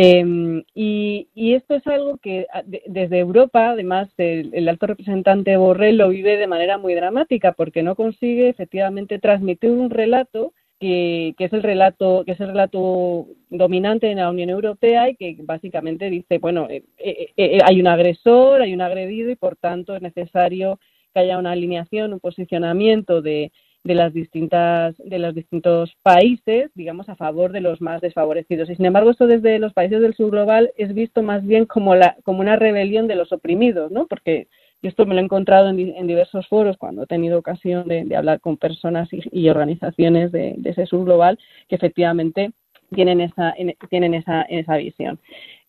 Eh, 0.00 0.62
y, 0.76 1.28
y, 1.34 1.54
esto 1.54 1.74
es 1.74 1.84
algo 1.88 2.18
que 2.18 2.46
de, 2.66 2.82
desde 2.86 3.18
Europa, 3.18 3.70
además, 3.70 4.08
el, 4.16 4.54
el, 4.54 4.68
alto 4.68 4.86
representante 4.86 5.56
Borrell 5.56 5.96
lo 5.96 6.10
vive 6.10 6.36
de 6.36 6.46
manera 6.46 6.78
muy 6.78 6.94
dramática 6.94 7.50
porque 7.50 7.82
no 7.82 7.96
consigue 7.96 8.48
efectivamente 8.48 9.18
transmitir 9.18 9.70
un 9.70 9.90
relato 9.90 10.52
que, 10.78 11.34
que, 11.36 11.46
es 11.46 11.52
el 11.52 11.62
relato 11.62 12.22
que 12.24 12.32
es 12.32 12.40
el 12.40 12.48
relato 12.48 13.26
dominante 13.50 14.10
en 14.10 14.18
la 14.18 14.30
Unión 14.30 14.50
Europea 14.50 15.08
y 15.08 15.16
que 15.16 15.36
básicamente 15.40 16.10
dice 16.10 16.38
bueno 16.38 16.68
eh, 16.70 16.84
eh, 16.98 17.32
eh, 17.36 17.58
hay 17.64 17.80
un 17.80 17.88
agresor 17.88 18.62
hay 18.62 18.72
un 18.74 18.80
agredido 18.80 19.30
y 19.30 19.36
por 19.36 19.56
tanto 19.56 19.96
es 19.96 20.02
necesario 20.02 20.78
que 21.12 21.20
haya 21.20 21.38
una 21.38 21.52
alineación 21.52 22.12
un 22.12 22.20
posicionamiento 22.20 23.22
de, 23.22 23.50
de 23.88 23.94
las 23.94 24.12
distintas 24.12 24.94
de 24.98 25.18
los 25.18 25.34
distintos 25.34 25.96
países, 26.02 26.70
digamos, 26.74 27.08
a 27.08 27.16
favor 27.16 27.52
de 27.52 27.62
los 27.62 27.80
más 27.80 28.02
desfavorecidos. 28.02 28.68
Y 28.68 28.76
sin 28.76 28.84
embargo, 28.84 29.10
esto 29.10 29.26
desde 29.26 29.58
los 29.58 29.72
países 29.72 30.02
del 30.02 30.14
sur 30.14 30.30
global 30.30 30.70
es 30.76 30.92
visto 30.92 31.22
más 31.22 31.44
bien 31.44 31.64
como 31.64 31.94
la 31.94 32.14
como 32.22 32.40
una 32.40 32.56
rebelión 32.56 33.08
de 33.08 33.16
los 33.16 33.32
oprimidos, 33.32 33.90
¿no? 33.90 34.06
Porque 34.06 34.46
yo 34.82 34.90
esto 34.90 35.06
me 35.06 35.14
lo 35.14 35.22
he 35.22 35.24
encontrado 35.24 35.70
en, 35.70 35.78
en 35.78 36.06
diversos 36.06 36.46
foros 36.48 36.76
cuando 36.76 37.02
he 37.02 37.06
tenido 37.06 37.38
ocasión 37.38 37.88
de, 37.88 38.14
hablar 38.14 38.40
con 38.40 38.58
personas 38.58 39.08
y, 39.10 39.22
y 39.32 39.48
organizaciones 39.48 40.30
de, 40.32 40.54
de, 40.58 40.70
ese 40.70 40.84
sur 40.84 41.04
global 41.06 41.38
que 41.66 41.76
efectivamente 41.76 42.52
tienen 42.94 43.22
esa 43.22 43.54
en, 43.56 43.74
tienen 43.88 44.12
esa 44.12 44.42
esa 44.42 44.76
visión. 44.76 45.18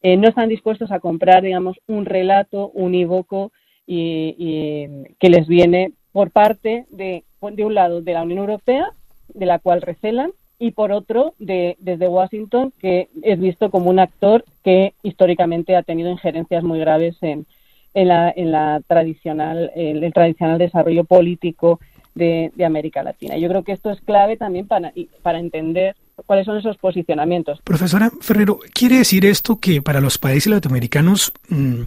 Eh, 0.01 0.17
no 0.17 0.27
están 0.27 0.49
dispuestos 0.49 0.91
a 0.91 0.99
comprar, 0.99 1.41
digamos, 1.41 1.77
un 1.87 2.05
relato 2.05 2.69
unívoco 2.73 3.53
y 3.91 4.85
que 5.19 5.29
les 5.29 5.47
viene 5.47 5.93
por 6.19 6.31
parte 6.31 6.83
de, 6.89 7.23
de 7.53 7.63
un 7.63 7.73
lado 7.73 8.01
de 8.01 8.11
la 8.11 8.23
Unión 8.23 8.39
Europea, 8.39 8.91
de 9.33 9.45
la 9.45 9.57
cual 9.57 9.81
recelan, 9.81 10.31
y 10.59 10.71
por 10.71 10.91
otro 10.91 11.33
de, 11.39 11.77
desde 11.79 12.09
Washington, 12.09 12.73
que 12.77 13.07
es 13.23 13.39
visto 13.39 13.71
como 13.71 13.89
un 13.89 13.99
actor 13.99 14.43
que 14.61 14.95
históricamente 15.01 15.77
ha 15.77 15.81
tenido 15.81 16.11
injerencias 16.11 16.61
muy 16.61 16.77
graves 16.77 17.15
en, 17.21 17.45
en, 17.93 18.09
la, 18.09 18.33
en 18.35 18.51
la 18.51 18.81
tradicional, 18.85 19.71
el, 19.77 20.11
tradicional 20.11 20.57
desarrollo 20.57 21.05
político 21.05 21.79
de, 22.15 22.51
de, 22.53 22.65
América 22.65 23.01
Latina. 23.01 23.37
Yo 23.37 23.47
creo 23.47 23.63
que 23.63 23.71
esto 23.71 23.89
es 23.89 24.01
clave 24.01 24.35
también 24.35 24.67
para, 24.67 24.91
para 25.21 25.39
entender 25.39 25.95
cuáles 26.25 26.45
son 26.45 26.57
esos 26.57 26.75
posicionamientos. 26.75 27.61
Profesora 27.63 28.11
Ferrero, 28.19 28.59
¿quiere 28.73 28.97
decir 28.97 29.25
esto 29.25 29.61
que 29.61 29.81
para 29.81 30.01
los 30.01 30.17
países 30.17 30.51
latinoamericanos, 30.51 31.31
mmm, 31.47 31.83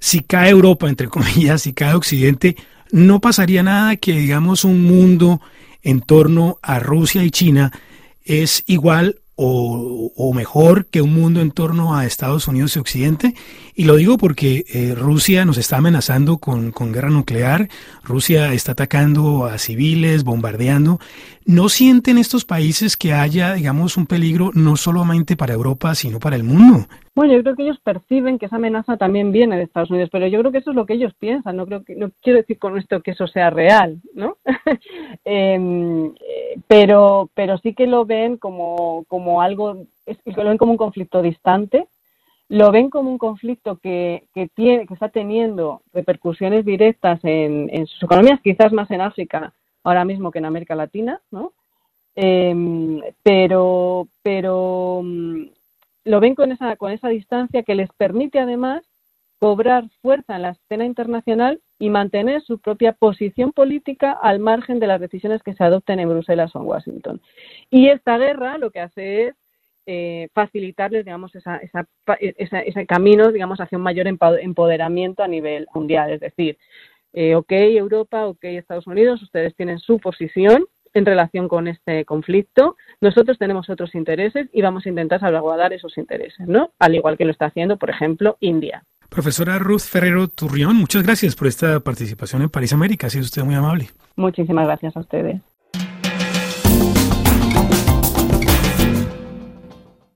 si 0.00 0.18
cae 0.22 0.50
Europa, 0.50 0.88
entre 0.88 1.06
comillas, 1.06 1.62
si 1.62 1.74
cae 1.74 1.94
Occidente, 1.94 2.56
no 2.92 3.20
pasaría 3.20 3.62
nada 3.64 3.96
que, 3.96 4.12
digamos, 4.12 4.64
un 4.64 4.84
mundo 4.84 5.40
en 5.82 6.00
torno 6.00 6.58
a 6.62 6.78
Rusia 6.78 7.24
y 7.24 7.30
China 7.30 7.72
es 8.24 8.62
igual 8.66 9.16
o, 9.34 10.12
o, 10.14 10.32
mejor 10.34 10.86
que 10.86 11.00
un 11.00 11.14
mundo 11.14 11.40
en 11.40 11.50
torno 11.50 11.96
a 11.96 12.04
Estados 12.04 12.46
Unidos 12.46 12.76
y 12.76 12.78
Occidente. 12.78 13.34
Y 13.74 13.84
lo 13.84 13.96
digo 13.96 14.18
porque 14.18 14.64
eh, 14.68 14.94
Rusia 14.94 15.44
nos 15.44 15.56
está 15.56 15.78
amenazando 15.78 16.36
con, 16.36 16.70
con, 16.70 16.92
guerra 16.92 17.08
nuclear, 17.10 17.68
Rusia 18.04 18.52
está 18.52 18.72
atacando 18.72 19.46
a 19.46 19.58
civiles, 19.58 20.22
bombardeando. 20.22 21.00
¿No 21.46 21.68
sienten 21.68 22.18
estos 22.18 22.44
países 22.44 22.96
que 22.96 23.12
haya, 23.12 23.54
digamos, 23.54 23.96
un 23.96 24.06
peligro 24.06 24.50
no 24.54 24.76
solamente 24.76 25.36
para 25.36 25.54
Europa, 25.54 25.94
sino 25.94 26.20
para 26.20 26.36
el 26.36 26.44
mundo? 26.44 26.86
Bueno, 27.14 27.34
yo 27.34 27.42
creo 27.42 27.56
que 27.56 27.64
ellos 27.64 27.80
perciben 27.82 28.38
que 28.38 28.46
esa 28.46 28.56
amenaza 28.56 28.96
también 28.96 29.32
viene 29.32 29.56
de 29.56 29.64
Estados 29.64 29.90
Unidos, 29.90 30.08
pero 30.12 30.26
yo 30.28 30.38
creo 30.40 30.52
que 30.52 30.58
eso 30.58 30.70
es 30.70 30.76
lo 30.76 30.86
que 30.86 30.94
ellos 30.94 31.12
piensan. 31.18 31.56
No 31.56 31.66
creo 31.66 31.82
que 31.84 31.96
no 31.96 32.10
quiero 32.22 32.38
decir 32.38 32.58
con 32.58 32.78
esto 32.78 33.02
que 33.02 33.10
eso 33.10 33.26
sea 33.26 33.50
real, 33.50 34.00
¿no? 34.14 34.36
Em, 35.24 36.12
pero 36.66 37.28
pero 37.34 37.58
sí 37.58 37.74
que 37.74 37.86
lo 37.86 38.04
ven 38.04 38.36
como 38.36 39.04
como 39.08 39.42
algo, 39.42 39.84
lo 40.24 40.44
ven 40.44 40.58
como 40.58 40.72
un 40.72 40.78
conflicto 40.78 41.22
distante, 41.22 41.86
lo 42.48 42.70
ven 42.70 42.88
como 42.88 43.10
un 43.10 43.18
conflicto 43.18 43.78
que, 43.78 44.24
que 44.34 44.48
tiene 44.48 44.86
que 44.86 44.94
está 44.94 45.08
teniendo 45.08 45.82
repercusiones 45.92 46.64
directas 46.64 47.20
en, 47.24 47.68
en 47.72 47.86
sus 47.86 48.02
economías, 48.02 48.40
quizás 48.42 48.72
más 48.72 48.90
en 48.90 49.00
África 49.00 49.52
ahora 49.84 50.04
mismo 50.04 50.30
que 50.30 50.38
en 50.38 50.46
América 50.46 50.74
Latina, 50.74 51.20
¿no? 51.30 51.52
Em, 52.14 53.00
pero 53.22 54.06
pero 54.22 55.02
lo 56.04 56.20
ven 56.20 56.34
con 56.34 56.52
esa, 56.52 56.76
con 56.76 56.92
esa 56.92 57.08
distancia 57.08 57.62
que 57.62 57.74
les 57.74 57.90
permite 57.92 58.38
además 58.38 58.82
cobrar 59.38 59.84
fuerza 60.02 60.36
en 60.36 60.42
la 60.42 60.50
escena 60.50 60.84
internacional 60.84 61.60
y 61.78 61.90
mantener 61.90 62.42
su 62.42 62.60
propia 62.60 62.92
posición 62.92 63.50
política 63.50 64.12
al 64.12 64.38
margen 64.38 64.78
de 64.78 64.86
las 64.86 65.00
decisiones 65.00 65.42
que 65.42 65.54
se 65.54 65.64
adopten 65.64 65.98
en 65.98 66.08
Bruselas 66.08 66.54
o 66.54 66.60
en 66.60 66.66
Washington. 66.66 67.20
Y 67.68 67.88
esta 67.88 68.18
guerra 68.18 68.56
lo 68.58 68.70
que 68.70 68.78
hace 68.78 69.26
es 69.26 69.34
eh, 69.86 70.28
facilitarles, 70.32 71.04
digamos, 71.04 71.34
esa, 71.34 71.56
esa, 71.56 71.88
ese 72.20 72.86
camino, 72.86 73.32
digamos, 73.32 73.60
hacia 73.60 73.78
un 73.78 73.82
mayor 73.82 74.06
empoderamiento 74.06 75.24
a 75.24 75.28
nivel 75.28 75.66
mundial. 75.74 76.12
Es 76.12 76.20
decir, 76.20 76.56
eh, 77.12 77.34
ok, 77.34 77.52
Europa, 77.52 78.26
ok, 78.26 78.44
Estados 78.44 78.86
Unidos, 78.86 79.22
ustedes 79.22 79.54
tienen 79.56 79.78
su 79.78 79.98
posición, 79.98 80.66
en 80.94 81.06
relación 81.06 81.48
con 81.48 81.68
este 81.68 82.04
conflicto. 82.04 82.76
Nosotros 83.00 83.38
tenemos 83.38 83.68
otros 83.70 83.94
intereses 83.94 84.48
y 84.52 84.62
vamos 84.62 84.86
a 84.86 84.88
intentar 84.88 85.20
salvaguardar 85.20 85.72
esos 85.72 85.96
intereses, 85.98 86.46
¿no? 86.46 86.72
Al 86.78 86.94
igual 86.94 87.16
que 87.16 87.24
lo 87.24 87.32
está 87.32 87.46
haciendo, 87.46 87.76
por 87.78 87.90
ejemplo, 87.90 88.36
India. 88.40 88.84
Profesora 89.08 89.58
Ruth 89.58 89.82
Ferrero 89.82 90.28
Turrión, 90.28 90.76
muchas 90.76 91.02
gracias 91.02 91.36
por 91.36 91.46
esta 91.46 91.80
participación 91.80 92.42
en 92.42 92.48
París 92.48 92.72
América. 92.72 93.08
Ha 93.08 93.10
sido 93.10 93.24
usted 93.24 93.42
muy 93.42 93.54
amable. 93.54 93.88
Muchísimas 94.16 94.66
gracias 94.66 94.96
a 94.96 95.00
ustedes. 95.00 95.40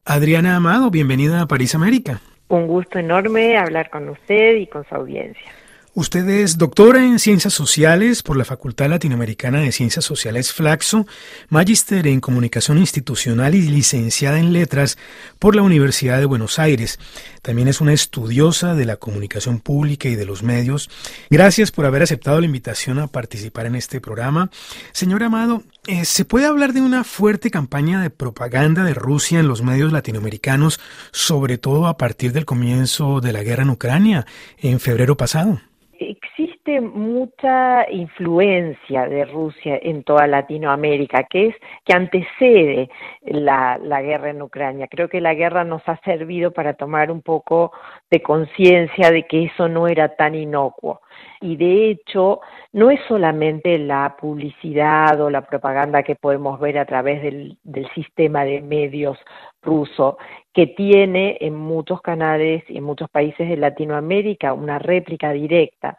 Adriana 0.04 0.56
Amado, 0.56 0.90
bienvenida 0.90 1.42
a 1.42 1.46
París 1.46 1.74
América. 1.74 2.20
Un 2.48 2.68
gusto 2.68 2.98
enorme 2.98 3.58
hablar 3.58 3.90
con 3.90 4.08
usted 4.08 4.54
y 4.54 4.66
con 4.68 4.84
su 4.88 4.94
audiencia. 4.94 5.52
Usted 5.98 6.28
es 6.28 6.58
doctora 6.58 7.02
en 7.02 7.18
Ciencias 7.18 7.54
Sociales 7.54 8.22
por 8.22 8.36
la 8.36 8.44
Facultad 8.44 8.90
Latinoamericana 8.90 9.60
de 9.60 9.72
Ciencias 9.72 10.04
Sociales 10.04 10.52
Flaxo, 10.52 11.06
magíster 11.48 12.06
en 12.06 12.20
Comunicación 12.20 12.76
Institucional 12.76 13.54
y 13.54 13.62
licenciada 13.62 14.38
en 14.38 14.52
Letras 14.52 14.98
por 15.38 15.56
la 15.56 15.62
Universidad 15.62 16.18
de 16.18 16.26
Buenos 16.26 16.58
Aires. 16.58 16.98
También 17.40 17.68
es 17.68 17.80
una 17.80 17.94
estudiosa 17.94 18.74
de 18.74 18.84
la 18.84 18.96
comunicación 18.96 19.58
pública 19.58 20.10
y 20.10 20.16
de 20.16 20.26
los 20.26 20.42
medios. 20.42 20.90
Gracias 21.30 21.70
por 21.70 21.86
haber 21.86 22.02
aceptado 22.02 22.40
la 22.40 22.46
invitación 22.46 22.98
a 22.98 23.06
participar 23.06 23.64
en 23.64 23.76
este 23.76 23.98
programa. 23.98 24.50
Señor 24.92 25.22
Amado, 25.22 25.62
eh, 25.86 26.04
¿se 26.04 26.26
puede 26.26 26.44
hablar 26.44 26.74
de 26.74 26.82
una 26.82 27.04
fuerte 27.04 27.50
campaña 27.50 28.02
de 28.02 28.10
propaganda 28.10 28.84
de 28.84 28.92
Rusia 28.92 29.40
en 29.40 29.48
los 29.48 29.62
medios 29.62 29.94
latinoamericanos, 29.94 30.78
sobre 31.10 31.56
todo 31.56 31.86
a 31.86 31.96
partir 31.96 32.34
del 32.34 32.44
comienzo 32.44 33.22
de 33.22 33.32
la 33.32 33.42
guerra 33.42 33.62
en 33.62 33.70
Ucrania 33.70 34.26
en 34.58 34.78
febrero 34.78 35.16
pasado? 35.16 35.58
Existe 35.98 36.80
mucha 36.80 37.90
influencia 37.90 39.06
de 39.08 39.24
Rusia 39.24 39.78
en 39.82 40.02
toda 40.02 40.26
Latinoamérica, 40.26 41.24
que 41.24 41.48
es 41.48 41.56
que 41.84 41.96
antecede 41.96 42.90
la, 43.22 43.78
la 43.82 44.02
guerra 44.02 44.30
en 44.30 44.42
Ucrania. 44.42 44.88
Creo 44.90 45.08
que 45.08 45.20
la 45.20 45.34
guerra 45.34 45.64
nos 45.64 45.82
ha 45.88 45.96
servido 46.02 46.52
para 46.52 46.74
tomar 46.74 47.10
un 47.10 47.22
poco 47.22 47.72
de 48.10 48.22
conciencia 48.22 49.10
de 49.10 49.24
que 49.24 49.44
eso 49.44 49.68
no 49.68 49.88
era 49.88 50.16
tan 50.16 50.34
inocuo. 50.34 51.00
Y 51.40 51.56
de 51.56 51.90
hecho, 51.90 52.40
no 52.72 52.90
es 52.90 53.00
solamente 53.08 53.78
la 53.78 54.16
publicidad 54.18 55.20
o 55.20 55.30
la 55.30 55.42
propaganda 55.42 56.02
que 56.02 56.14
podemos 56.14 56.58
ver 56.60 56.78
a 56.78 56.86
través 56.86 57.22
del, 57.22 57.58
del 57.62 57.88
sistema 57.94 58.44
de 58.44 58.60
medios 58.60 59.18
ruso, 59.66 60.16
que 60.54 60.68
tiene 60.68 61.36
en 61.40 61.54
muchos 61.54 62.00
canales 62.00 62.64
y 62.68 62.78
en 62.78 62.84
muchos 62.84 63.10
países 63.10 63.48
de 63.48 63.56
Latinoamérica 63.58 64.54
una 64.54 64.78
réplica 64.78 65.32
directa, 65.32 65.96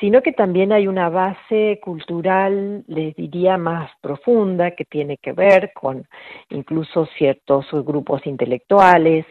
sino 0.00 0.20
que 0.20 0.32
también 0.32 0.72
hay 0.72 0.88
una 0.88 1.08
base 1.08 1.78
cultural, 1.80 2.82
les 2.88 3.14
diría, 3.14 3.56
más 3.56 3.88
profunda, 4.00 4.72
que 4.72 4.84
tiene 4.84 5.18
que 5.18 5.32
ver 5.32 5.72
con 5.72 6.08
incluso 6.50 7.06
ciertos 7.16 7.70
grupos 7.70 8.26
intelectuales 8.26 9.24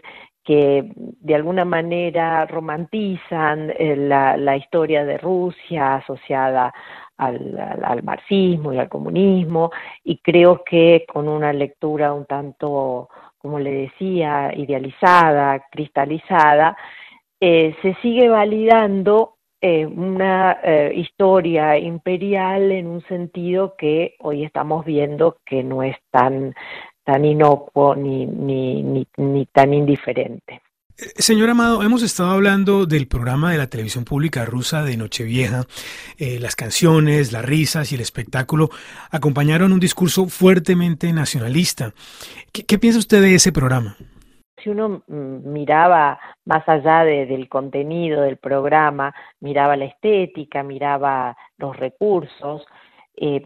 que 0.44 0.92
de 0.96 1.36
alguna 1.36 1.66
manera 1.66 2.46
romantizan 2.46 3.72
eh, 3.77 3.96
la, 3.96 4.58
historia 4.58 5.05
de 5.05 5.18
Rusia 5.18 5.96
asociada 5.96 6.74
al, 7.18 8.01
marxismo 8.03 8.74
y 8.74 8.79
al 8.79 8.90
comunismo, 8.90 9.72
y 10.03 10.18
creo 10.18 10.64
que 10.64 11.05
con 11.12 11.27
una 11.27 11.53
lectura 11.53 12.14
un 12.14 12.25
tanto, 12.25 13.10
como 13.42 13.60
le 13.60 13.72
decía, 13.72 14.51
idealizada, 14.56 15.66
cristalizada, 15.72 16.77
eh, 17.40 17.75
se 17.82 17.96
sigue 18.01 18.30
validando 18.30 19.36
eh, 19.62 19.86
una 19.86 20.58
historia 20.94 21.77
imperial 21.77 22.72
en 22.72 22.88
un 22.88 23.01
sentido 23.04 23.75
que 23.77 24.16
hoy 24.20 24.44
estamos 24.44 24.86
viendo 24.86 25.38
que 25.46 25.64
no 25.64 25.84
es 25.84 25.96
tan 26.12 26.54
tan 27.04 27.25
inocuo 27.25 27.96
ni, 27.96 28.25
ni, 28.25 29.06
ni, 29.18 29.46
tan 29.48 29.74
indiferente. 29.74 30.62
Eh, 30.98 31.22
señor 31.22 31.50
Amado, 31.50 31.84
hemos 31.84 32.04
estado 32.04 32.32
hablando 32.32 32.86
del 32.86 33.08
programa 33.08 33.51
de 33.51 33.58
la 33.58 33.68
televisión 33.68 34.04
pública 34.04 34.46
rusa 34.46 34.84
de 34.84 34.98
Nochevieja. 34.98 35.64
Eh, 36.18 36.40
las 36.40 36.56
canciones, 36.56 37.32
las 37.32 37.46
risas 37.46 37.92
y 37.92 37.96
el 37.96 38.01
espectáculo 38.01 38.70
acompañaron 39.12 39.74
un 39.74 39.80
discurso 39.80 40.27
fuertemente 40.27 41.12
nacionalista. 41.14 41.94
¿Qué, 42.51 42.77
piensa 42.77 43.00
usted 43.00 43.22
de 43.22 43.36
ese 43.36 43.51
programa? 43.51 43.96
Si 44.64 44.70
uno 44.70 45.04
mm, 45.08 45.51
miraba 45.51 46.20
más 46.46 46.68
allá 46.68 47.04
del 47.04 47.50
contenido 47.50 48.22
del 48.22 48.38
programa, 48.38 49.14
miraba 49.40 49.75
la 49.75 49.86
estética, 49.86 50.64
miraba 50.64 51.36
los 51.58 51.75
recursos, 51.77 52.66
eh, 53.16 53.44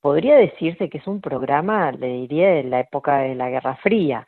podría 0.00 0.36
decirse 0.36 0.88
que 0.88 0.98
es 0.98 1.06
un 1.06 1.20
programa, 1.20 1.92
le 1.92 2.08
diría, 2.08 2.48
de 2.50 2.64
la 2.64 2.80
época 2.80 3.18
de 3.18 3.34
la 3.34 3.50
Guerra 3.50 3.76
Fría. 3.76 4.26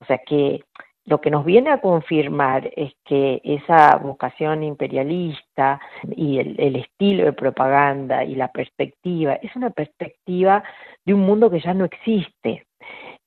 O 0.00 0.04
sea 0.06 0.18
que 0.26 0.64
lo 1.10 1.20
que 1.20 1.30
nos 1.30 1.44
viene 1.44 1.70
a 1.70 1.80
confirmar 1.80 2.70
es 2.76 2.92
que 3.04 3.40
esa 3.42 3.96
vocación 3.96 4.62
imperialista 4.62 5.80
y 6.08 6.38
el, 6.38 6.76
estilo 6.76 7.24
de 7.24 7.32
propaganda 7.32 8.22
y 8.22 8.36
la 8.36 8.46
perspectiva 8.52 9.34
es 9.34 9.54
una 9.56 9.70
perspectiva 9.70 10.62
de 11.04 11.12
un 11.12 11.22
mundo 11.22 11.50
que 11.50 11.58
ya 11.58 11.74
no 11.74 11.84
existe, 11.84 12.64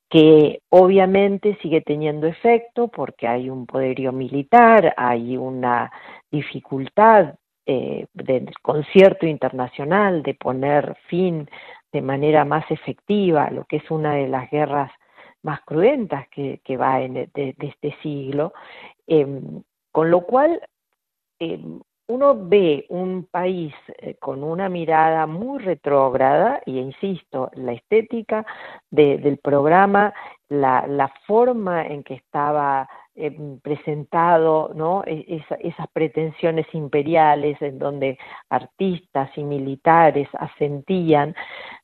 que 0.08 0.60
obviamente 0.70 1.58
sigue 1.60 1.82
teniendo 1.82 2.26
efecto 2.26 2.88
porque 2.88 3.28
hay 3.28 3.50
un 3.50 3.66
poderío 3.66 4.12
militar, 4.12 4.94
hay 4.96 5.36
una 5.36 5.92
dificultad 6.30 7.34
eh, 7.66 8.06
del 8.14 8.50
concierto 8.62 9.26
internacional, 9.26 10.22
de 10.22 10.32
poner 10.32 10.96
fin 11.08 11.50
de 11.92 12.00
manera 12.00 12.46
más 12.46 12.64
efectiva 12.70 13.44
a 13.44 13.50
lo 13.50 13.66
que 13.66 13.76
es 13.76 13.90
una 13.90 14.14
de 14.14 14.28
las 14.28 14.50
guerras 14.50 14.90
más 15.44 15.60
cruentas 15.62 16.26
que, 16.28 16.76
va 16.76 17.00
en, 17.00 17.14
de, 17.14 17.54
este 17.58 17.96
siglo, 18.02 18.52
em, 19.06 19.62
con 19.92 20.10
lo 20.10 20.22
cual 20.22 20.60
em, 21.38 21.80
uno 22.06 22.34
ve 22.36 22.86
un 22.88 23.26
país 23.30 23.74
eh, 23.98 24.16
con 24.20 24.42
una 24.42 24.68
mirada 24.68 25.26
muy 25.26 25.58
retrógrada, 25.58 26.60
y 26.66 26.78
insisto, 26.78 27.50
la 27.54 27.72
estética 27.72 28.44
del 28.90 29.38
programa, 29.38 30.12
la, 30.48 30.86
la 30.86 31.08
forma 31.26 31.86
en 31.86 32.02
que 32.02 32.14
estaba 32.14 32.88
eh, 33.16 33.30
presentado 33.62 34.72
¿no? 34.74 35.04
E, 35.06 35.40
esas 35.60 35.86
pretensiones 35.92 36.66
imperiales 36.72 37.62
en 37.62 37.78
donde 37.78 38.18
artistas 38.50 39.30
y 39.36 39.44
militares 39.44 40.28
asentían, 40.32 41.32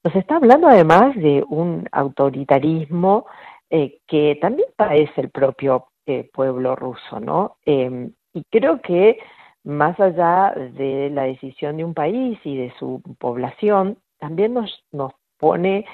nos 0.02 0.16
está 0.16 0.36
hablando 0.36 0.66
además 0.66 1.14
de 1.14 1.44
un 1.48 1.88
autoritarismo 1.92 3.26
eh, 3.70 4.00
que 4.06 4.36
también 4.40 4.68
padece 4.76 5.20
el 5.20 5.30
propio 5.30 5.86
eh, 6.06 6.28
pueblo 6.32 6.76
ruso, 6.76 7.20
¿no? 7.20 7.56
Em, 7.64 8.12
y 8.32 8.44
creo 8.50 8.80
que 8.82 9.18
más 9.64 9.98
allá 10.00 10.54
de 10.56 11.10
la 11.10 11.24
decisión 11.24 11.76
de 11.76 11.84
un 11.84 11.94
país 11.94 12.38
y 12.44 12.56
de 12.56 12.72
su 12.78 13.02
población, 13.18 13.98
también 14.18 14.54
nos, 14.54 14.84
nos 14.92 15.12
pone 15.38 15.86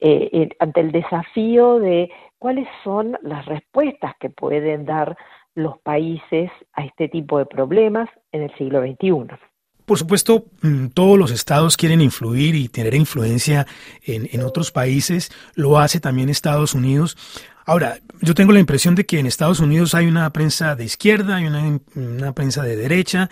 eh, 0.00 0.48
ante 0.58 0.80
el 0.80 0.92
desafío 0.92 1.78
de 1.78 2.10
cuáles 2.38 2.68
son 2.84 3.16
las 3.22 3.46
respuestas 3.46 4.14
que 4.18 4.30
pueden 4.30 4.84
dar 4.84 5.16
los 5.54 5.78
países 5.80 6.50
a 6.72 6.84
este 6.84 7.08
tipo 7.08 7.38
de 7.38 7.46
problemas 7.46 8.08
en 8.32 8.42
el 8.42 8.54
siglo 8.56 8.80
XXI. 8.82 9.51
Por 9.92 9.98
supuesto, 9.98 10.46
mm, 10.62 10.86
todos 10.94 11.18
los 11.18 11.30
estados 11.30 11.76
quieren 11.76 12.00
influir 12.00 12.54
y 12.54 12.68
tener 12.68 12.94
influencia 12.94 13.66
en, 14.02 14.42
otros 14.42 14.70
países, 14.70 15.30
lo 15.54 15.78
hace 15.78 16.00
también 16.00 16.30
Estados 16.30 16.72
Unidos. 16.72 17.18
Ahora, 17.66 17.98
yo 18.22 18.32
tengo 18.32 18.52
la 18.52 18.60
impresión 18.60 18.94
de 18.94 19.04
que 19.04 19.18
en 19.18 19.26
Estados 19.26 19.60
Unidos 19.60 19.94
hay 19.94 20.06
una 20.06 20.32
prensa 20.32 20.76
de 20.76 20.86
izquierda, 20.86 21.42
y 21.42 21.44
una, 21.44 21.78
una 21.94 22.32
prensa 22.32 22.62
de 22.62 22.74
derecha, 22.74 23.28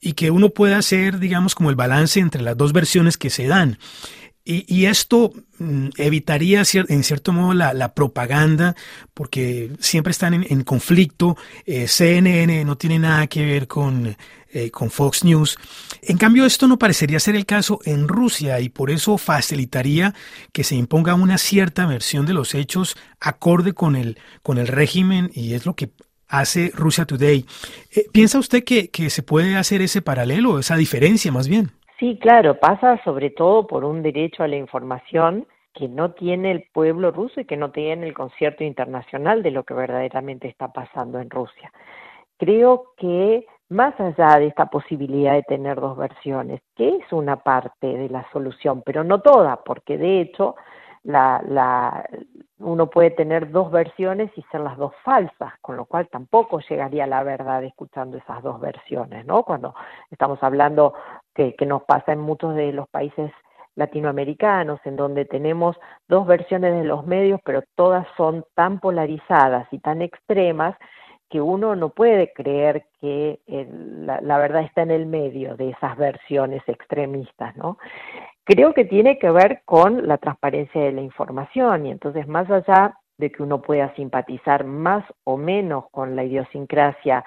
y 0.00 0.12
que 0.12 0.30
uno 0.30 0.50
puede 0.50 0.76
hacer, 0.76 1.18
digamos, 1.18 1.56
como 1.56 1.70
el 1.70 1.76
balance 1.76 2.20
entre 2.20 2.42
las 2.42 2.56
dos 2.56 2.72
versiones 2.72 3.18
que 3.18 3.28
se 3.28 3.48
dan. 3.48 3.76
Y, 4.48 4.86
esto 4.86 5.32
mm, 5.58 5.88
evitaría 5.96 6.62
en 6.72 7.02
cierto 7.02 7.32
modo 7.32 7.52
la, 7.52 7.94
propaganda, 7.94 8.76
porque 9.12 9.72
siempre 9.80 10.12
están 10.12 10.34
en, 10.34 10.62
conflicto. 10.62 11.36
Eh, 11.64 11.88
CNN 11.88 12.64
no 12.64 12.78
tiene 12.78 13.00
nada 13.00 13.26
que 13.26 13.44
ver 13.44 13.66
con, 13.66 14.16
eh, 14.56 14.70
con 14.70 14.88
Fox 14.88 15.22
News. 15.22 15.58
En 16.02 16.16
cambio, 16.16 16.46
esto 16.46 16.66
no 16.66 16.78
parecería 16.78 17.20
ser 17.20 17.36
el 17.36 17.44
caso 17.44 17.78
en 17.84 18.08
Rusia 18.08 18.58
y 18.60 18.70
por 18.70 18.90
eso 18.90 19.18
facilitaría 19.18 20.14
que 20.54 20.64
se 20.64 20.76
imponga 20.76 21.14
una 21.14 21.36
cierta 21.36 21.86
versión 21.86 22.24
de 22.24 22.32
los 22.32 22.54
hechos 22.54 22.96
acorde 23.20 23.74
con 23.74 23.96
el, 23.96 24.16
con 24.42 24.56
el 24.56 24.66
régimen 24.66 25.28
y 25.34 25.52
es 25.52 25.66
lo 25.66 25.74
que 25.74 25.90
hace 26.26 26.70
Rusia 26.74 27.04
Today. 27.04 27.44
Eh, 27.94 28.06
¿Piensa 28.14 28.38
usted 28.38 28.64
que, 28.64 28.88
que 28.88 29.10
se 29.10 29.22
puede 29.22 29.56
hacer 29.56 29.82
ese 29.82 30.00
paralelo, 30.00 30.58
esa 30.58 30.76
diferencia 30.76 31.30
más 31.30 31.48
bien? 31.48 31.72
Sí, 31.98 32.18
claro, 32.18 32.58
pasa 32.58 32.98
sobre 33.04 33.28
todo 33.28 33.66
por 33.66 33.84
un 33.84 34.02
derecho 34.02 34.42
a 34.42 34.48
la 34.48 34.56
información 34.56 35.46
que 35.74 35.86
no 35.86 36.12
tiene 36.12 36.50
el 36.50 36.64
pueblo 36.72 37.10
ruso 37.10 37.40
y 37.40 37.44
que 37.44 37.58
no 37.58 37.72
tiene 37.72 38.06
el 38.06 38.14
concierto 38.14 38.64
internacional 38.64 39.42
de 39.42 39.50
lo 39.50 39.64
que 39.64 39.74
verdaderamente 39.74 40.48
está 40.48 40.72
pasando 40.72 41.20
en 41.20 41.28
Rusia. 41.28 41.70
Creo 42.38 42.94
que 42.96 43.44
más 43.68 43.98
allá 44.00 44.38
de 44.38 44.46
esta 44.46 44.66
posibilidad 44.66 45.34
de 45.34 45.42
tener 45.42 45.80
dos 45.80 45.96
versiones, 45.96 46.60
que 46.76 46.96
es 46.96 47.12
una 47.12 47.36
parte 47.36 47.86
de 47.86 48.08
la 48.08 48.26
solución, 48.32 48.82
pero 48.84 49.04
no 49.04 49.20
toda, 49.20 49.56
porque 49.64 49.98
de 49.98 50.20
hecho 50.20 50.54
la, 51.02 51.42
la, 51.46 52.04
uno 52.58 52.88
puede 52.88 53.10
tener 53.10 53.50
dos 53.50 53.70
versiones 53.70 54.30
y 54.36 54.42
ser 54.50 54.60
las 54.60 54.76
dos 54.76 54.92
falsas, 55.04 55.52
con 55.60 55.76
lo 55.76 55.84
cual 55.84 56.08
tampoco 56.08 56.60
llegaría 56.68 57.04
a 57.04 57.08
la 57.08 57.22
verdad 57.22 57.62
escuchando 57.64 58.16
esas 58.16 58.42
dos 58.42 58.60
versiones, 58.60 59.26
¿no? 59.26 59.42
Cuando 59.42 59.74
estamos 60.10 60.42
hablando 60.42 60.94
que, 61.34 61.54
nos 61.66 61.82
pasa 61.82 62.12
en 62.12 62.20
muchos 62.20 62.54
de 62.54 62.72
los 62.72 62.88
países 62.88 63.30
latinoamericanos, 63.76 64.80
en 64.84 64.96
donde 64.96 65.26
tenemos 65.26 65.76
dos 66.08 66.26
versiones 66.26 66.74
de 66.74 66.84
los 66.84 67.06
medios, 67.06 67.40
pero 67.44 67.62
todas 67.74 68.06
son 68.16 68.44
tan 68.54 68.80
polarizadas 68.80 69.68
y 69.70 69.78
tan 69.78 70.00
extremas 70.00 70.76
que 71.28 71.40
uno 71.40 71.74
no 71.74 71.90
puede 71.90 72.32
creer 72.32 72.86
que 73.00 73.40
la, 73.46 74.20
la, 74.20 74.38
verdad 74.38 74.62
está 74.62 74.82
en 74.82 74.90
el 74.90 75.06
medio 75.06 75.56
de 75.56 75.70
esas 75.70 75.96
versiones 75.96 76.62
extremistas, 76.68 77.56
¿no? 77.56 77.78
Creo 78.44 78.74
que 78.74 78.84
tiene 78.84 79.18
que 79.18 79.30
ver 79.30 79.62
con 79.64 80.06
la 80.06 80.18
transparencia 80.18 80.80
de 80.80 80.92
la 80.92 81.00
información 81.00 81.86
y 81.86 81.90
entonces 81.90 82.28
más 82.28 82.48
allá 82.50 82.96
de 83.18 83.32
que 83.32 83.42
uno 83.42 83.62
pueda 83.62 83.94
simpatizar 83.94 84.64
más 84.64 85.04
o 85.24 85.36
menos 85.36 85.90
con 85.90 86.14
la 86.14 86.24
idiosincrasia 86.24 87.24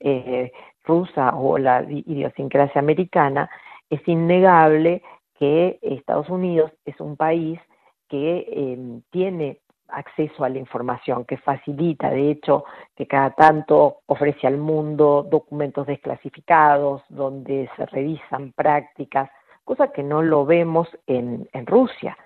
eh, 0.00 0.50
rusa 0.84 1.34
o 1.36 1.58
la 1.58 1.82
idiosincrasia 1.82 2.80
americana, 2.80 3.50
es 3.90 4.00
innegable 4.06 5.02
que 5.38 5.78
Estados 5.82 6.28
Unidos 6.28 6.72
es 6.84 6.98
un 7.00 7.16
país 7.16 7.60
que 8.08 8.46
em, 8.52 9.02
tiene 9.10 9.60
acceso 9.92 10.44
a 10.44 10.48
la 10.48 10.58
información, 10.58 11.24
que 11.24 11.36
facilita, 11.36 12.10
de 12.10 12.30
hecho, 12.30 12.64
que 12.96 13.06
cada 13.06 13.30
tanto 13.30 13.98
ofrece 14.06 14.46
al 14.46 14.58
mundo 14.58 15.26
documentos 15.28 15.86
desclasificados, 15.86 17.02
donde 17.08 17.70
se 17.76 17.86
revisan 17.86 18.52
prácticas, 18.52 19.30
cosa 19.64 19.92
que 19.92 20.02
no 20.02 20.22
lo 20.22 20.44
vemos 20.44 20.88
en, 21.06 21.48
Rusia. 21.66 22.16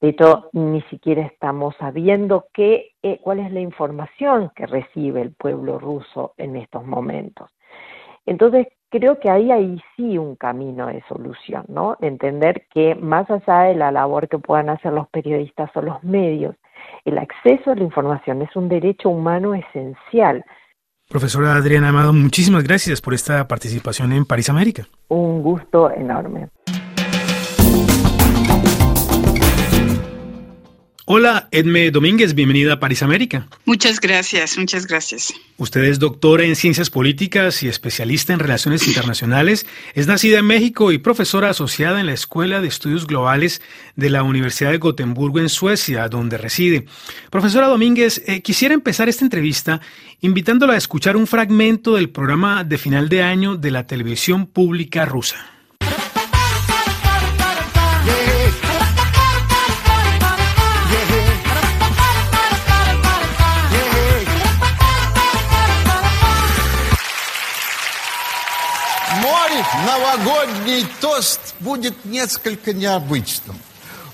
De 0.00 0.10
hecho, 0.10 0.50
ni 0.52 0.82
siquiera 0.82 1.22
estamos 1.22 1.74
sabiendo 1.76 2.46
qué, 2.52 2.92
eh, 3.02 3.20
cuál 3.22 3.40
es 3.40 3.50
la 3.52 3.60
información 3.60 4.50
que 4.54 4.66
recibe 4.66 5.22
el 5.22 5.32
pueblo 5.32 5.78
ruso 5.78 6.34
en 6.36 6.56
estos 6.56 6.84
momentos. 6.84 7.50
Entonces, 8.26 8.68
creo 8.90 9.18
que 9.18 9.28
ahí 9.28 9.50
hay 9.50 9.82
sí 9.96 10.18
un 10.18 10.36
camino 10.36 10.86
de 10.86 11.02
solución, 11.08 11.64
¿no? 11.68 11.96
Entender 12.00 12.66
que 12.72 12.94
más 12.94 13.28
allá 13.30 13.62
de 13.62 13.74
la 13.74 13.90
labor 13.90 14.28
que 14.28 14.38
puedan 14.38 14.68
hacer 14.68 14.92
los 14.92 15.08
periodistas 15.08 15.70
o 15.74 15.82
los 15.82 16.02
medios, 16.04 16.54
el 17.04 17.18
acceso 17.18 17.70
a 17.70 17.74
la 17.74 17.84
información 17.84 18.42
es 18.42 18.54
un 18.56 18.68
derecho 18.68 19.08
humano 19.08 19.54
esencial. 19.54 20.44
Profesora 21.08 21.54
Adriana 21.54 21.90
Amado, 21.90 22.12
muchísimas 22.12 22.64
gracias 22.64 23.00
por 23.00 23.14
esta 23.14 23.46
participación 23.46 24.12
en 24.12 24.24
París 24.24 24.48
América. 24.48 24.86
Un 25.08 25.42
gusto 25.42 25.90
enorme. 25.90 26.48
Hola, 31.06 31.48
Edme 31.50 31.90
Domínguez, 31.90 32.34
bienvenida 32.34 32.72
a 32.72 32.80
París 32.80 33.02
América. 33.02 33.46
Muchas 33.66 34.00
gracias, 34.00 34.56
muchas 34.56 34.86
gracias. 34.86 35.34
Usted 35.58 35.84
es 35.84 35.98
doctora 35.98 36.44
en 36.44 36.56
Ciencias 36.56 36.88
Políticas 36.88 37.62
y 37.62 37.68
especialista 37.68 38.32
en 38.32 38.38
Relaciones 38.38 38.88
Internacionales. 38.88 39.66
Es 39.92 40.06
nacida 40.06 40.38
en 40.38 40.46
México 40.46 40.92
y 40.92 40.98
profesora 40.98 41.50
asociada 41.50 42.00
en 42.00 42.06
la 42.06 42.14
Escuela 42.14 42.62
de 42.62 42.68
Estudios 42.68 43.06
Globales 43.06 43.60
de 43.96 44.08
la 44.08 44.22
Universidad 44.22 44.70
de 44.70 44.78
Gotemburgo 44.78 45.40
en 45.40 45.50
Suecia, 45.50 46.08
donde 46.08 46.38
reside. 46.38 46.86
Profesora 47.28 47.66
Domínguez, 47.66 48.22
eh, 48.26 48.40
quisiera 48.40 48.72
empezar 48.72 49.10
esta 49.10 49.26
entrevista 49.26 49.82
invitándola 50.22 50.72
a 50.72 50.78
escuchar 50.78 51.18
un 51.18 51.26
fragmento 51.26 51.96
del 51.96 52.08
programa 52.08 52.64
de 52.64 52.78
final 52.78 53.10
de 53.10 53.22
año 53.22 53.56
de 53.56 53.70
la 53.70 53.86
televisión 53.86 54.46
pública 54.46 55.04
rusa. 55.04 55.53
новогодний 69.85 70.85
тост 71.01 71.55
будет 71.59 72.05
несколько 72.05 72.73
необычным. 72.73 73.55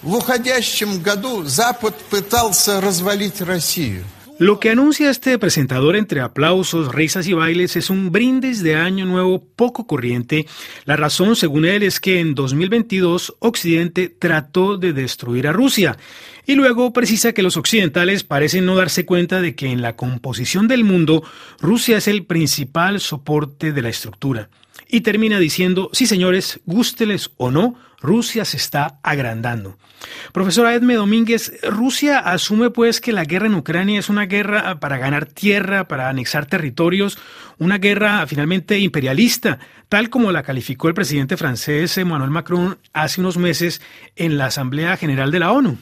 В 0.02 0.16
уходящем 0.16 1.02
году 1.02 1.44
Запад 1.44 1.96
пытался 2.10 2.80
развалить 2.80 3.42
Россию. 3.42 4.04
Lo 4.38 4.60
que 4.60 4.70
anuncia 4.70 5.10
este 5.10 5.40
presentador 5.40 5.96
entre 5.96 6.20
aplausos, 6.20 6.94
risas 6.94 7.26
y 7.26 7.32
bailes 7.34 7.78
es 7.78 7.90
un 7.90 8.12
brindis 8.12 8.62
de 8.62 8.76
año 8.76 9.06
nuevo 9.06 9.42
poco 9.56 9.88
corriente. 9.88 10.46
La 10.84 10.98
razón, 10.98 11.38
según 11.38 11.64
él, 11.64 11.84
es 11.84 12.02
que 12.02 12.20
en 12.20 12.36
2022 12.36 13.36
Occidente 13.40 14.10
trató 14.10 14.78
de 14.78 14.92
destruir 14.92 15.48
a 15.48 15.54
Rusia. 15.54 15.98
Y 16.46 16.56
luego 16.56 16.92
precisa 16.92 17.32
que 17.32 17.44
los 17.44 17.56
occidentales 17.56 18.26
parecen 18.26 18.66
no 18.66 18.76
darse 18.76 19.06
cuenta 19.06 19.40
de 19.40 19.56
que 19.56 19.68
en 19.68 19.82
la 19.82 19.96
composición 19.96 20.68
del 20.68 20.84
mundo 20.84 21.24
Rusia 21.62 21.98
es 21.98 22.10
el 22.10 22.26
principal 22.26 23.00
soporte 23.00 23.72
de 23.72 23.82
la 23.82 23.90
estructura 23.90 24.50
y 24.91 25.03
termina 25.03 25.39
diciendo, 25.39 25.91
sí 25.93 26.07
señores, 26.07 26.61
gústeles 26.67 27.31
o 27.37 27.51
no, 27.51 27.77
Rusia 28.01 28.45
se 28.45 28.57
está 28.57 28.99
agrandando. 29.03 29.79
Profesora 30.33 30.75
Edme 30.75 30.95
Domínguez, 30.95 31.53
Rusia 31.63 32.19
asume 32.19 32.71
pues 32.71 33.01
que 33.01 33.13
la 33.13 33.25
guerra 33.25 33.47
en 33.47 33.55
Ucrania 33.55 33.99
es 33.99 34.09
una 34.09 34.27
guerra 34.27 34.81
para 34.81 34.97
ganar 34.97 35.27
tierra, 35.27 35.87
para 35.87 36.09
anexar 36.09 36.47
territorios, 36.47 37.19
una 37.59 37.79
guerra 37.79 38.27
finalmente 38.27 38.79
imperialista, 38.79 39.59
tal 39.89 40.09
como 40.09 40.33
la 40.33 40.43
calificó 40.43 40.89
el 40.89 40.95
presidente 40.95 41.37
francés 41.37 41.99
Emmanuel 41.99 42.31
Macron 42.31 42.79
hace 42.93 43.21
unos 43.21 43.37
meses 43.37 43.83
en 44.17 44.39
la 44.39 44.47
Asamblea 44.47 44.97
General 44.97 45.31
de 45.31 45.39
la 45.39 45.53
ONU. 45.53 45.79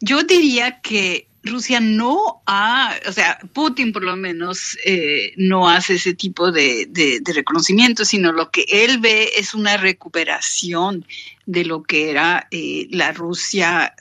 Yo 0.00 0.24
diría 0.24 0.80
que 0.80 1.28
Rusia 1.44 1.78
no 1.78 2.42
ha, 2.46 2.96
o 3.06 3.12
sea, 3.12 3.38
Putin 3.52 3.92
por 3.92 4.02
lo 4.02 4.16
menos 4.16 4.78
eh, 4.84 5.34
no 5.36 5.68
hace 5.68 5.94
ese 5.94 6.14
tipo 6.14 6.50
de, 6.50 6.88
reconocimiento, 7.34 8.04
sino 8.04 8.32
lo 8.32 8.50
que 8.50 8.64
él 8.68 8.98
ve 8.98 9.30
es 9.36 9.52
una 9.52 9.76
recuperación 9.76 11.04
de 11.44 11.64
lo 11.64 11.82
que 11.82 12.10
era 12.10 12.48
eh, 12.50 12.86
la 12.90 13.12
Rusia 13.12 13.94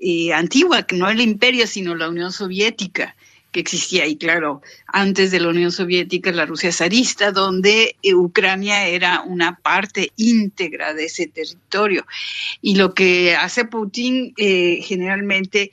eh, 0.00 0.32
antigua, 0.32 0.82
que 0.82 0.96
no 0.96 1.08
el 1.08 1.20
imperio, 1.20 1.66
sino 1.66 1.94
la 1.94 2.08
Unión 2.08 2.32
Soviética 2.32 3.14
que 3.52 3.58
existía 3.58 4.06
y 4.06 4.14
claro, 4.14 4.62
antes 4.86 5.32
de 5.32 5.40
la 5.40 5.48
Unión 5.48 5.72
Soviética, 5.72 6.30
la 6.30 6.46
Rusia 6.46 6.70
zarista, 6.70 7.32
donde 7.32 7.96
Ucrania 8.14 8.86
era 8.86 9.22
una 9.22 9.56
parte 9.56 10.12
íntegra 10.14 10.94
de 10.94 11.06
ese 11.06 11.26
territorio. 11.26 12.06
Y 12.62 12.76
lo 12.76 12.94
que 12.94 13.34
hace 13.34 13.64
Putin 13.64 14.32
generalmente 14.36 15.72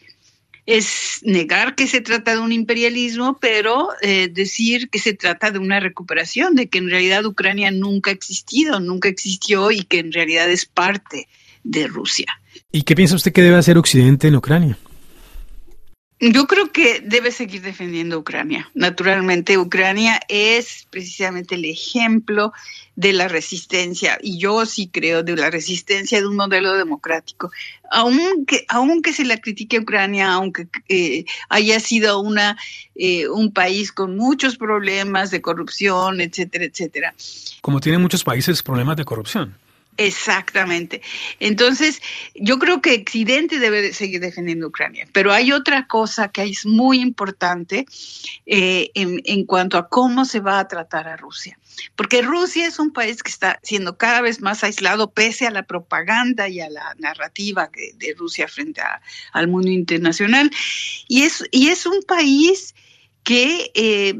es 0.67 1.21
negar 1.23 1.75
que 1.75 1.87
se 1.87 2.01
trata 2.01 2.33
de 2.33 2.41
un 2.41 2.51
imperialismo, 2.51 3.37
pero 3.39 3.87
eh, 4.01 4.27
decir 4.27 4.89
que 4.89 4.99
se 4.99 5.13
trata 5.13 5.49
de 5.49 5.59
una 5.59 5.79
recuperación, 5.79 6.55
de 6.55 6.67
que 6.67 6.77
en 6.77 6.89
realidad 6.89 7.25
Ucrania 7.25 7.71
nunca 7.71 8.11
ha 8.11 8.13
existido, 8.13 8.79
nunca 8.81 9.07
existió 9.07 9.71
y 9.71 9.83
que 9.83 9.99
en 9.99 10.11
realidad 10.11 10.51
es 10.51 10.65
parte 10.65 11.29
de 11.63 11.87
Rusia. 11.87 12.27
¿Y 12.69 12.81
qué 12.83 12.95
piensa 12.95 13.15
usted 13.15 13.31
que 13.31 13.41
debe 13.41 13.55
hacer 13.55 13.77
Occidente 13.77 14.27
en 14.27 14.35
Ucrania? 14.35 14.77
Yo 16.19 16.47
creo 16.47 16.71
que 16.71 16.99
debe 16.99 17.31
seguir 17.31 17.61
defendiendo 17.61 18.17
Ucrania. 18.17 18.71
Naturalmente, 18.73 19.57
Ucrania 19.59 20.19
es 20.27 20.87
precisamente 20.89 21.53
el 21.53 21.65
ejemplo 21.65 22.53
de 22.95 23.13
la 23.13 23.27
resistencia, 23.27 24.17
y 24.19 24.39
yo 24.39 24.65
sí 24.65 24.89
creo 24.91 25.21
de 25.21 25.35
la 25.35 25.51
resistencia 25.51 26.19
de 26.19 26.25
un 26.25 26.35
modelo 26.35 26.73
democrático. 26.73 27.51
Aunque, 27.91 28.65
aunque 28.69 29.13
se 29.13 29.25
la 29.25 29.37
critique 29.37 29.77
a 29.77 29.81
Ucrania, 29.81 30.33
aunque 30.33 30.67
eh, 30.89 31.25
haya 31.49 31.79
sido 31.79 32.19
una, 32.19 32.57
eh, 32.95 33.29
un 33.29 33.53
país 33.53 33.91
con 33.91 34.17
muchos 34.17 34.57
problemas 34.57 35.29
de 35.29 35.41
corrupción, 35.41 36.19
etcétera, 36.19 36.65
etcétera. 36.65 37.13
Como 37.61 37.79
tienen 37.79 38.01
muchos 38.01 38.23
países 38.23 38.63
problemas 38.63 38.97
de 38.97 39.05
corrupción. 39.05 39.55
Exactamente. 39.97 41.01
Entonces, 41.39 42.01
yo 42.35 42.59
creo 42.59 42.81
que 42.81 42.95
Occidente 42.95 43.57
debe 43.57 43.93
seguir 43.93 44.21
defendiendo 44.21 44.67
Ucrania, 44.67 45.07
pero 45.11 45.33
hay 45.33 45.51
otra 45.51 45.87
cosa 45.87 46.31
que 46.31 46.43
es 46.43 46.67
muy 46.67 46.99
importante 46.99 47.85
eh, 48.45 48.91
en, 48.93 49.45
cuanto 49.45 49.77
a 49.77 49.89
cómo 49.89 50.25
se 50.25 50.39
va 50.39 50.59
a 50.59 50.67
tratar 50.67 51.07
a 51.07 51.17
Rusia, 51.17 51.57
porque 51.95 52.21
Rusia 52.21 52.67
es 52.67 52.77
un 52.77 52.91
país 52.91 53.23
que 53.23 53.31
está 53.31 53.59
siendo 53.63 53.97
cada 53.97 54.21
vez 54.21 54.39
más 54.39 54.63
aislado 54.63 55.11
pese 55.11 55.47
a 55.47 55.51
la 55.51 55.63
propaganda 55.63 56.47
y 56.47 56.59
a 56.59 56.69
la 56.69 56.95
narrativa 56.99 57.69
de, 57.75 57.93
de 57.95 58.13
Rusia 58.15 58.47
frente 58.47 58.81
al 59.33 59.47
mundo 59.47 59.71
internacional, 59.71 60.51
y 61.07 61.23
es, 61.23 61.43
y 61.51 61.69
es 61.69 61.87
un 61.87 62.03
país 62.03 62.75
que 63.23 63.71
eh, 63.73 64.13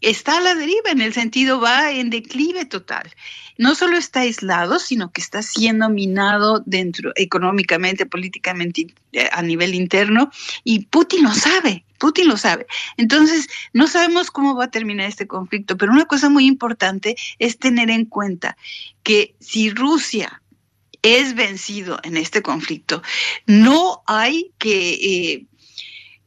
está 0.00 0.38
a 0.38 0.40
la 0.40 0.54
deriva, 0.54 0.90
en 0.90 1.00
el 1.00 1.12
sentido 1.12 1.60
va 1.60 1.90
en 1.92 2.10
declive 2.10 2.64
total. 2.64 3.12
No 3.56 3.74
solo 3.74 3.96
está 3.96 4.20
aislado, 4.20 4.78
sino 4.78 5.10
que 5.10 5.20
está 5.20 5.42
siendo 5.42 5.88
minado 5.88 6.62
dentro, 6.64 7.12
económicamente, 7.16 8.06
políticamente, 8.06 8.86
eh, 9.12 9.28
a 9.32 9.42
nivel 9.42 9.74
interno, 9.74 10.30
y 10.62 10.86
Putin 10.86 11.24
lo 11.24 11.34
sabe, 11.34 11.84
Putin 11.98 12.28
lo 12.28 12.36
sabe. 12.36 12.66
Entonces, 12.96 13.48
no 13.72 13.88
sabemos 13.88 14.30
cómo 14.30 14.54
va 14.54 14.64
a 14.64 14.70
terminar 14.70 15.08
este 15.08 15.26
conflicto, 15.26 15.76
pero 15.76 15.92
una 15.92 16.06
cosa 16.06 16.28
muy 16.28 16.46
importante 16.46 17.16
es 17.38 17.58
tener 17.58 17.90
en 17.90 18.04
cuenta 18.04 18.56
que 19.02 19.34
si 19.40 19.70
Rusia 19.70 20.40
es 21.02 21.34
vencido 21.34 21.98
en 22.04 22.16
este 22.16 22.42
conflicto, 22.42 23.02
no 23.46 24.02
hay 24.06 24.52
que, 24.58 24.92
eh, 24.94 25.46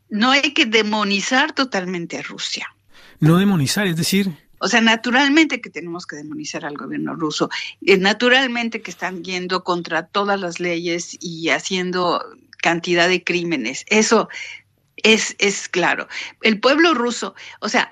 no 0.09 0.31
hay 0.31 0.53
que 0.53 0.65
demonizar 0.65 1.53
totalmente 1.53 2.17
a 2.17 2.21
Rusia 2.21 2.67
no 3.21 3.37
demonizar, 3.37 3.87
es 3.87 3.95
decir... 3.95 4.29
O 4.63 4.67
sea, 4.67 4.81
naturalmente 4.81 5.59
que 5.59 5.71
tenemos 5.71 6.05
que 6.05 6.17
demonizar 6.17 6.65
al 6.65 6.77
gobierno 6.77 7.15
ruso, 7.15 7.49
eh, 7.83 7.97
naturalmente 7.97 8.83
que 8.83 8.91
están 8.91 9.23
yendo 9.23 9.63
contra 9.63 10.05
todas 10.05 10.39
las 10.39 10.59
leyes 10.59 11.17
y 11.19 11.49
haciendo 11.49 12.23
cantidad 12.61 13.07
de 13.07 13.23
crímenes. 13.23 13.85
Eso 13.87 14.29
es, 14.97 15.35
es 15.39 15.67
claro. 15.67 16.07
El 16.43 16.59
pueblo 16.59 16.93
ruso, 16.93 17.33
o 17.59 17.69
sea, 17.69 17.91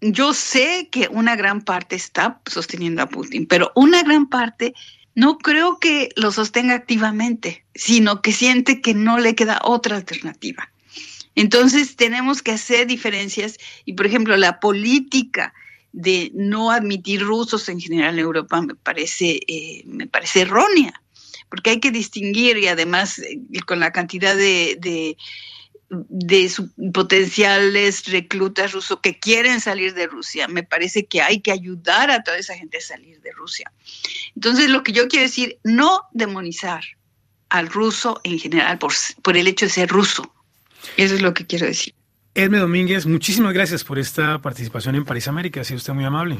yo 0.00 0.32
sé 0.32 0.88
que 0.90 1.08
una 1.10 1.36
gran 1.36 1.60
parte 1.60 1.96
está 1.96 2.40
sosteniendo 2.46 3.02
a 3.02 3.08
Putin, 3.08 3.46
pero 3.46 3.72
una 3.74 4.02
gran 4.02 4.28
parte 4.28 4.72
no 5.14 5.38
creo 5.38 5.78
que 5.78 6.10
lo 6.16 6.32
sostenga 6.32 6.74
activamente, 6.74 7.64
sino 7.74 8.22
que 8.22 8.32
siente 8.32 8.80
que 8.80 8.94
no 8.94 9.18
le 9.18 9.34
queda 9.34 9.60
otra 9.64 9.96
alternativa. 9.96 10.70
Entonces 11.36 11.96
tenemos 11.96 12.42
que 12.42 12.52
hacer 12.52 12.86
diferencias 12.86 13.58
y, 13.84 13.92
por 13.92 14.06
ejemplo, 14.06 14.36
la 14.36 14.58
política 14.58 15.54
de 15.92 16.30
no 16.34 16.70
admitir 16.70 17.22
rusos 17.22 17.68
en 17.68 17.78
general 17.78 18.14
en 18.14 18.20
Europa 18.20 18.60
me 18.60 18.74
parece, 18.74 19.40
eh, 19.46 19.82
me 19.86 20.06
parece 20.06 20.40
errónea, 20.40 21.00
porque 21.48 21.70
hay 21.70 21.80
que 21.80 21.90
distinguir 21.90 22.56
y 22.56 22.68
además 22.68 23.18
eh, 23.18 23.38
con 23.66 23.80
la 23.80 23.92
cantidad 23.92 24.34
de, 24.34 24.76
de, 24.80 25.16
potenciales 26.92 28.06
reclutas 28.06 28.72
rusos 28.72 28.98
que 29.02 29.18
quieren 29.18 29.60
salir 29.60 29.94
de 29.94 30.06
Rusia, 30.06 30.48
me 30.48 30.64
parece 30.64 31.06
que 31.06 31.22
hay 31.22 31.40
que 31.40 31.52
ayudar 31.52 32.10
a 32.10 32.24
toda 32.24 32.38
esa 32.38 32.56
gente 32.56 32.78
a 32.78 32.80
salir 32.80 33.20
de 33.20 33.30
Rusia. 33.32 33.70
Entonces, 34.34 34.68
lo 34.68 34.82
que 34.82 34.92
yo 34.92 35.06
quiero 35.06 35.26
decir, 35.26 35.58
no 35.62 36.00
demonizar 36.12 36.82
al 37.50 37.68
ruso 37.68 38.20
en 38.24 38.38
general 38.38 38.78
por, 38.78 38.92
por 39.22 39.36
el 39.36 39.46
hecho 39.46 39.66
de 39.66 39.70
ser 39.70 39.88
ruso 39.88 40.32
eso 40.96 41.14
es 41.14 41.22
lo 41.22 41.34
que 41.34 41.46
quiero 41.46 41.66
decir. 41.66 41.94
Edme 42.34 42.58
Domínguez, 42.58 43.06
muchísimas 43.06 43.54
gracias 43.54 43.82
por 43.82 43.98
esta 43.98 44.40
participación 44.42 44.94
en 44.94 45.04
París 45.04 45.26
América. 45.26 45.62
Ha 45.62 45.64
sido 45.64 45.78
usted 45.78 45.94
muy 45.94 46.04
amable. 46.04 46.38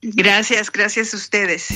Gracias, 0.00 0.70
gracias 0.70 1.12
a 1.12 1.16
ustedes. 1.16 1.68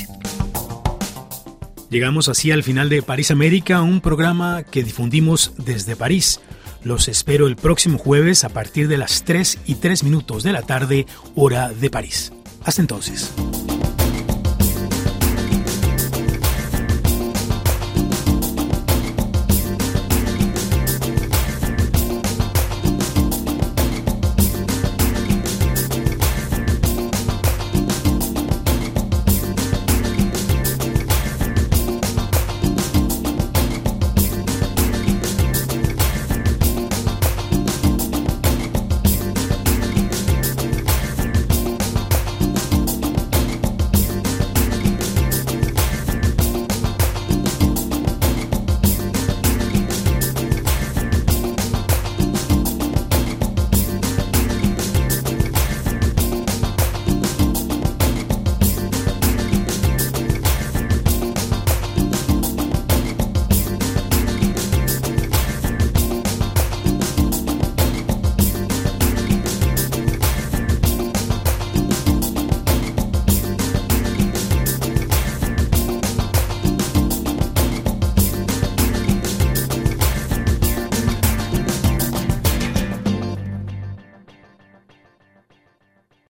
Llegamos 1.90 2.28
así 2.28 2.52
al 2.52 2.62
final 2.62 2.88
de 2.88 3.02
París 3.02 3.30
América, 3.30 3.82
un 3.82 4.00
programa 4.00 4.62
que 4.62 4.84
difundimos 4.84 5.52
desde 5.58 5.96
París. 5.96 6.40
Los 6.84 7.08
espero 7.08 7.46
el 7.48 7.56
próximo 7.56 7.98
jueves 7.98 8.44
a 8.44 8.48
partir 8.48 8.88
de 8.88 8.96
las 8.96 9.24
3 9.24 9.58
y 9.66 9.74
3 9.74 10.04
minutos 10.04 10.42
de 10.42 10.52
la 10.52 10.62
tarde, 10.62 11.06
hora 11.34 11.70
de 11.70 11.90
París. 11.90 12.32
Hasta 12.64 12.80
entonces. 12.80 13.34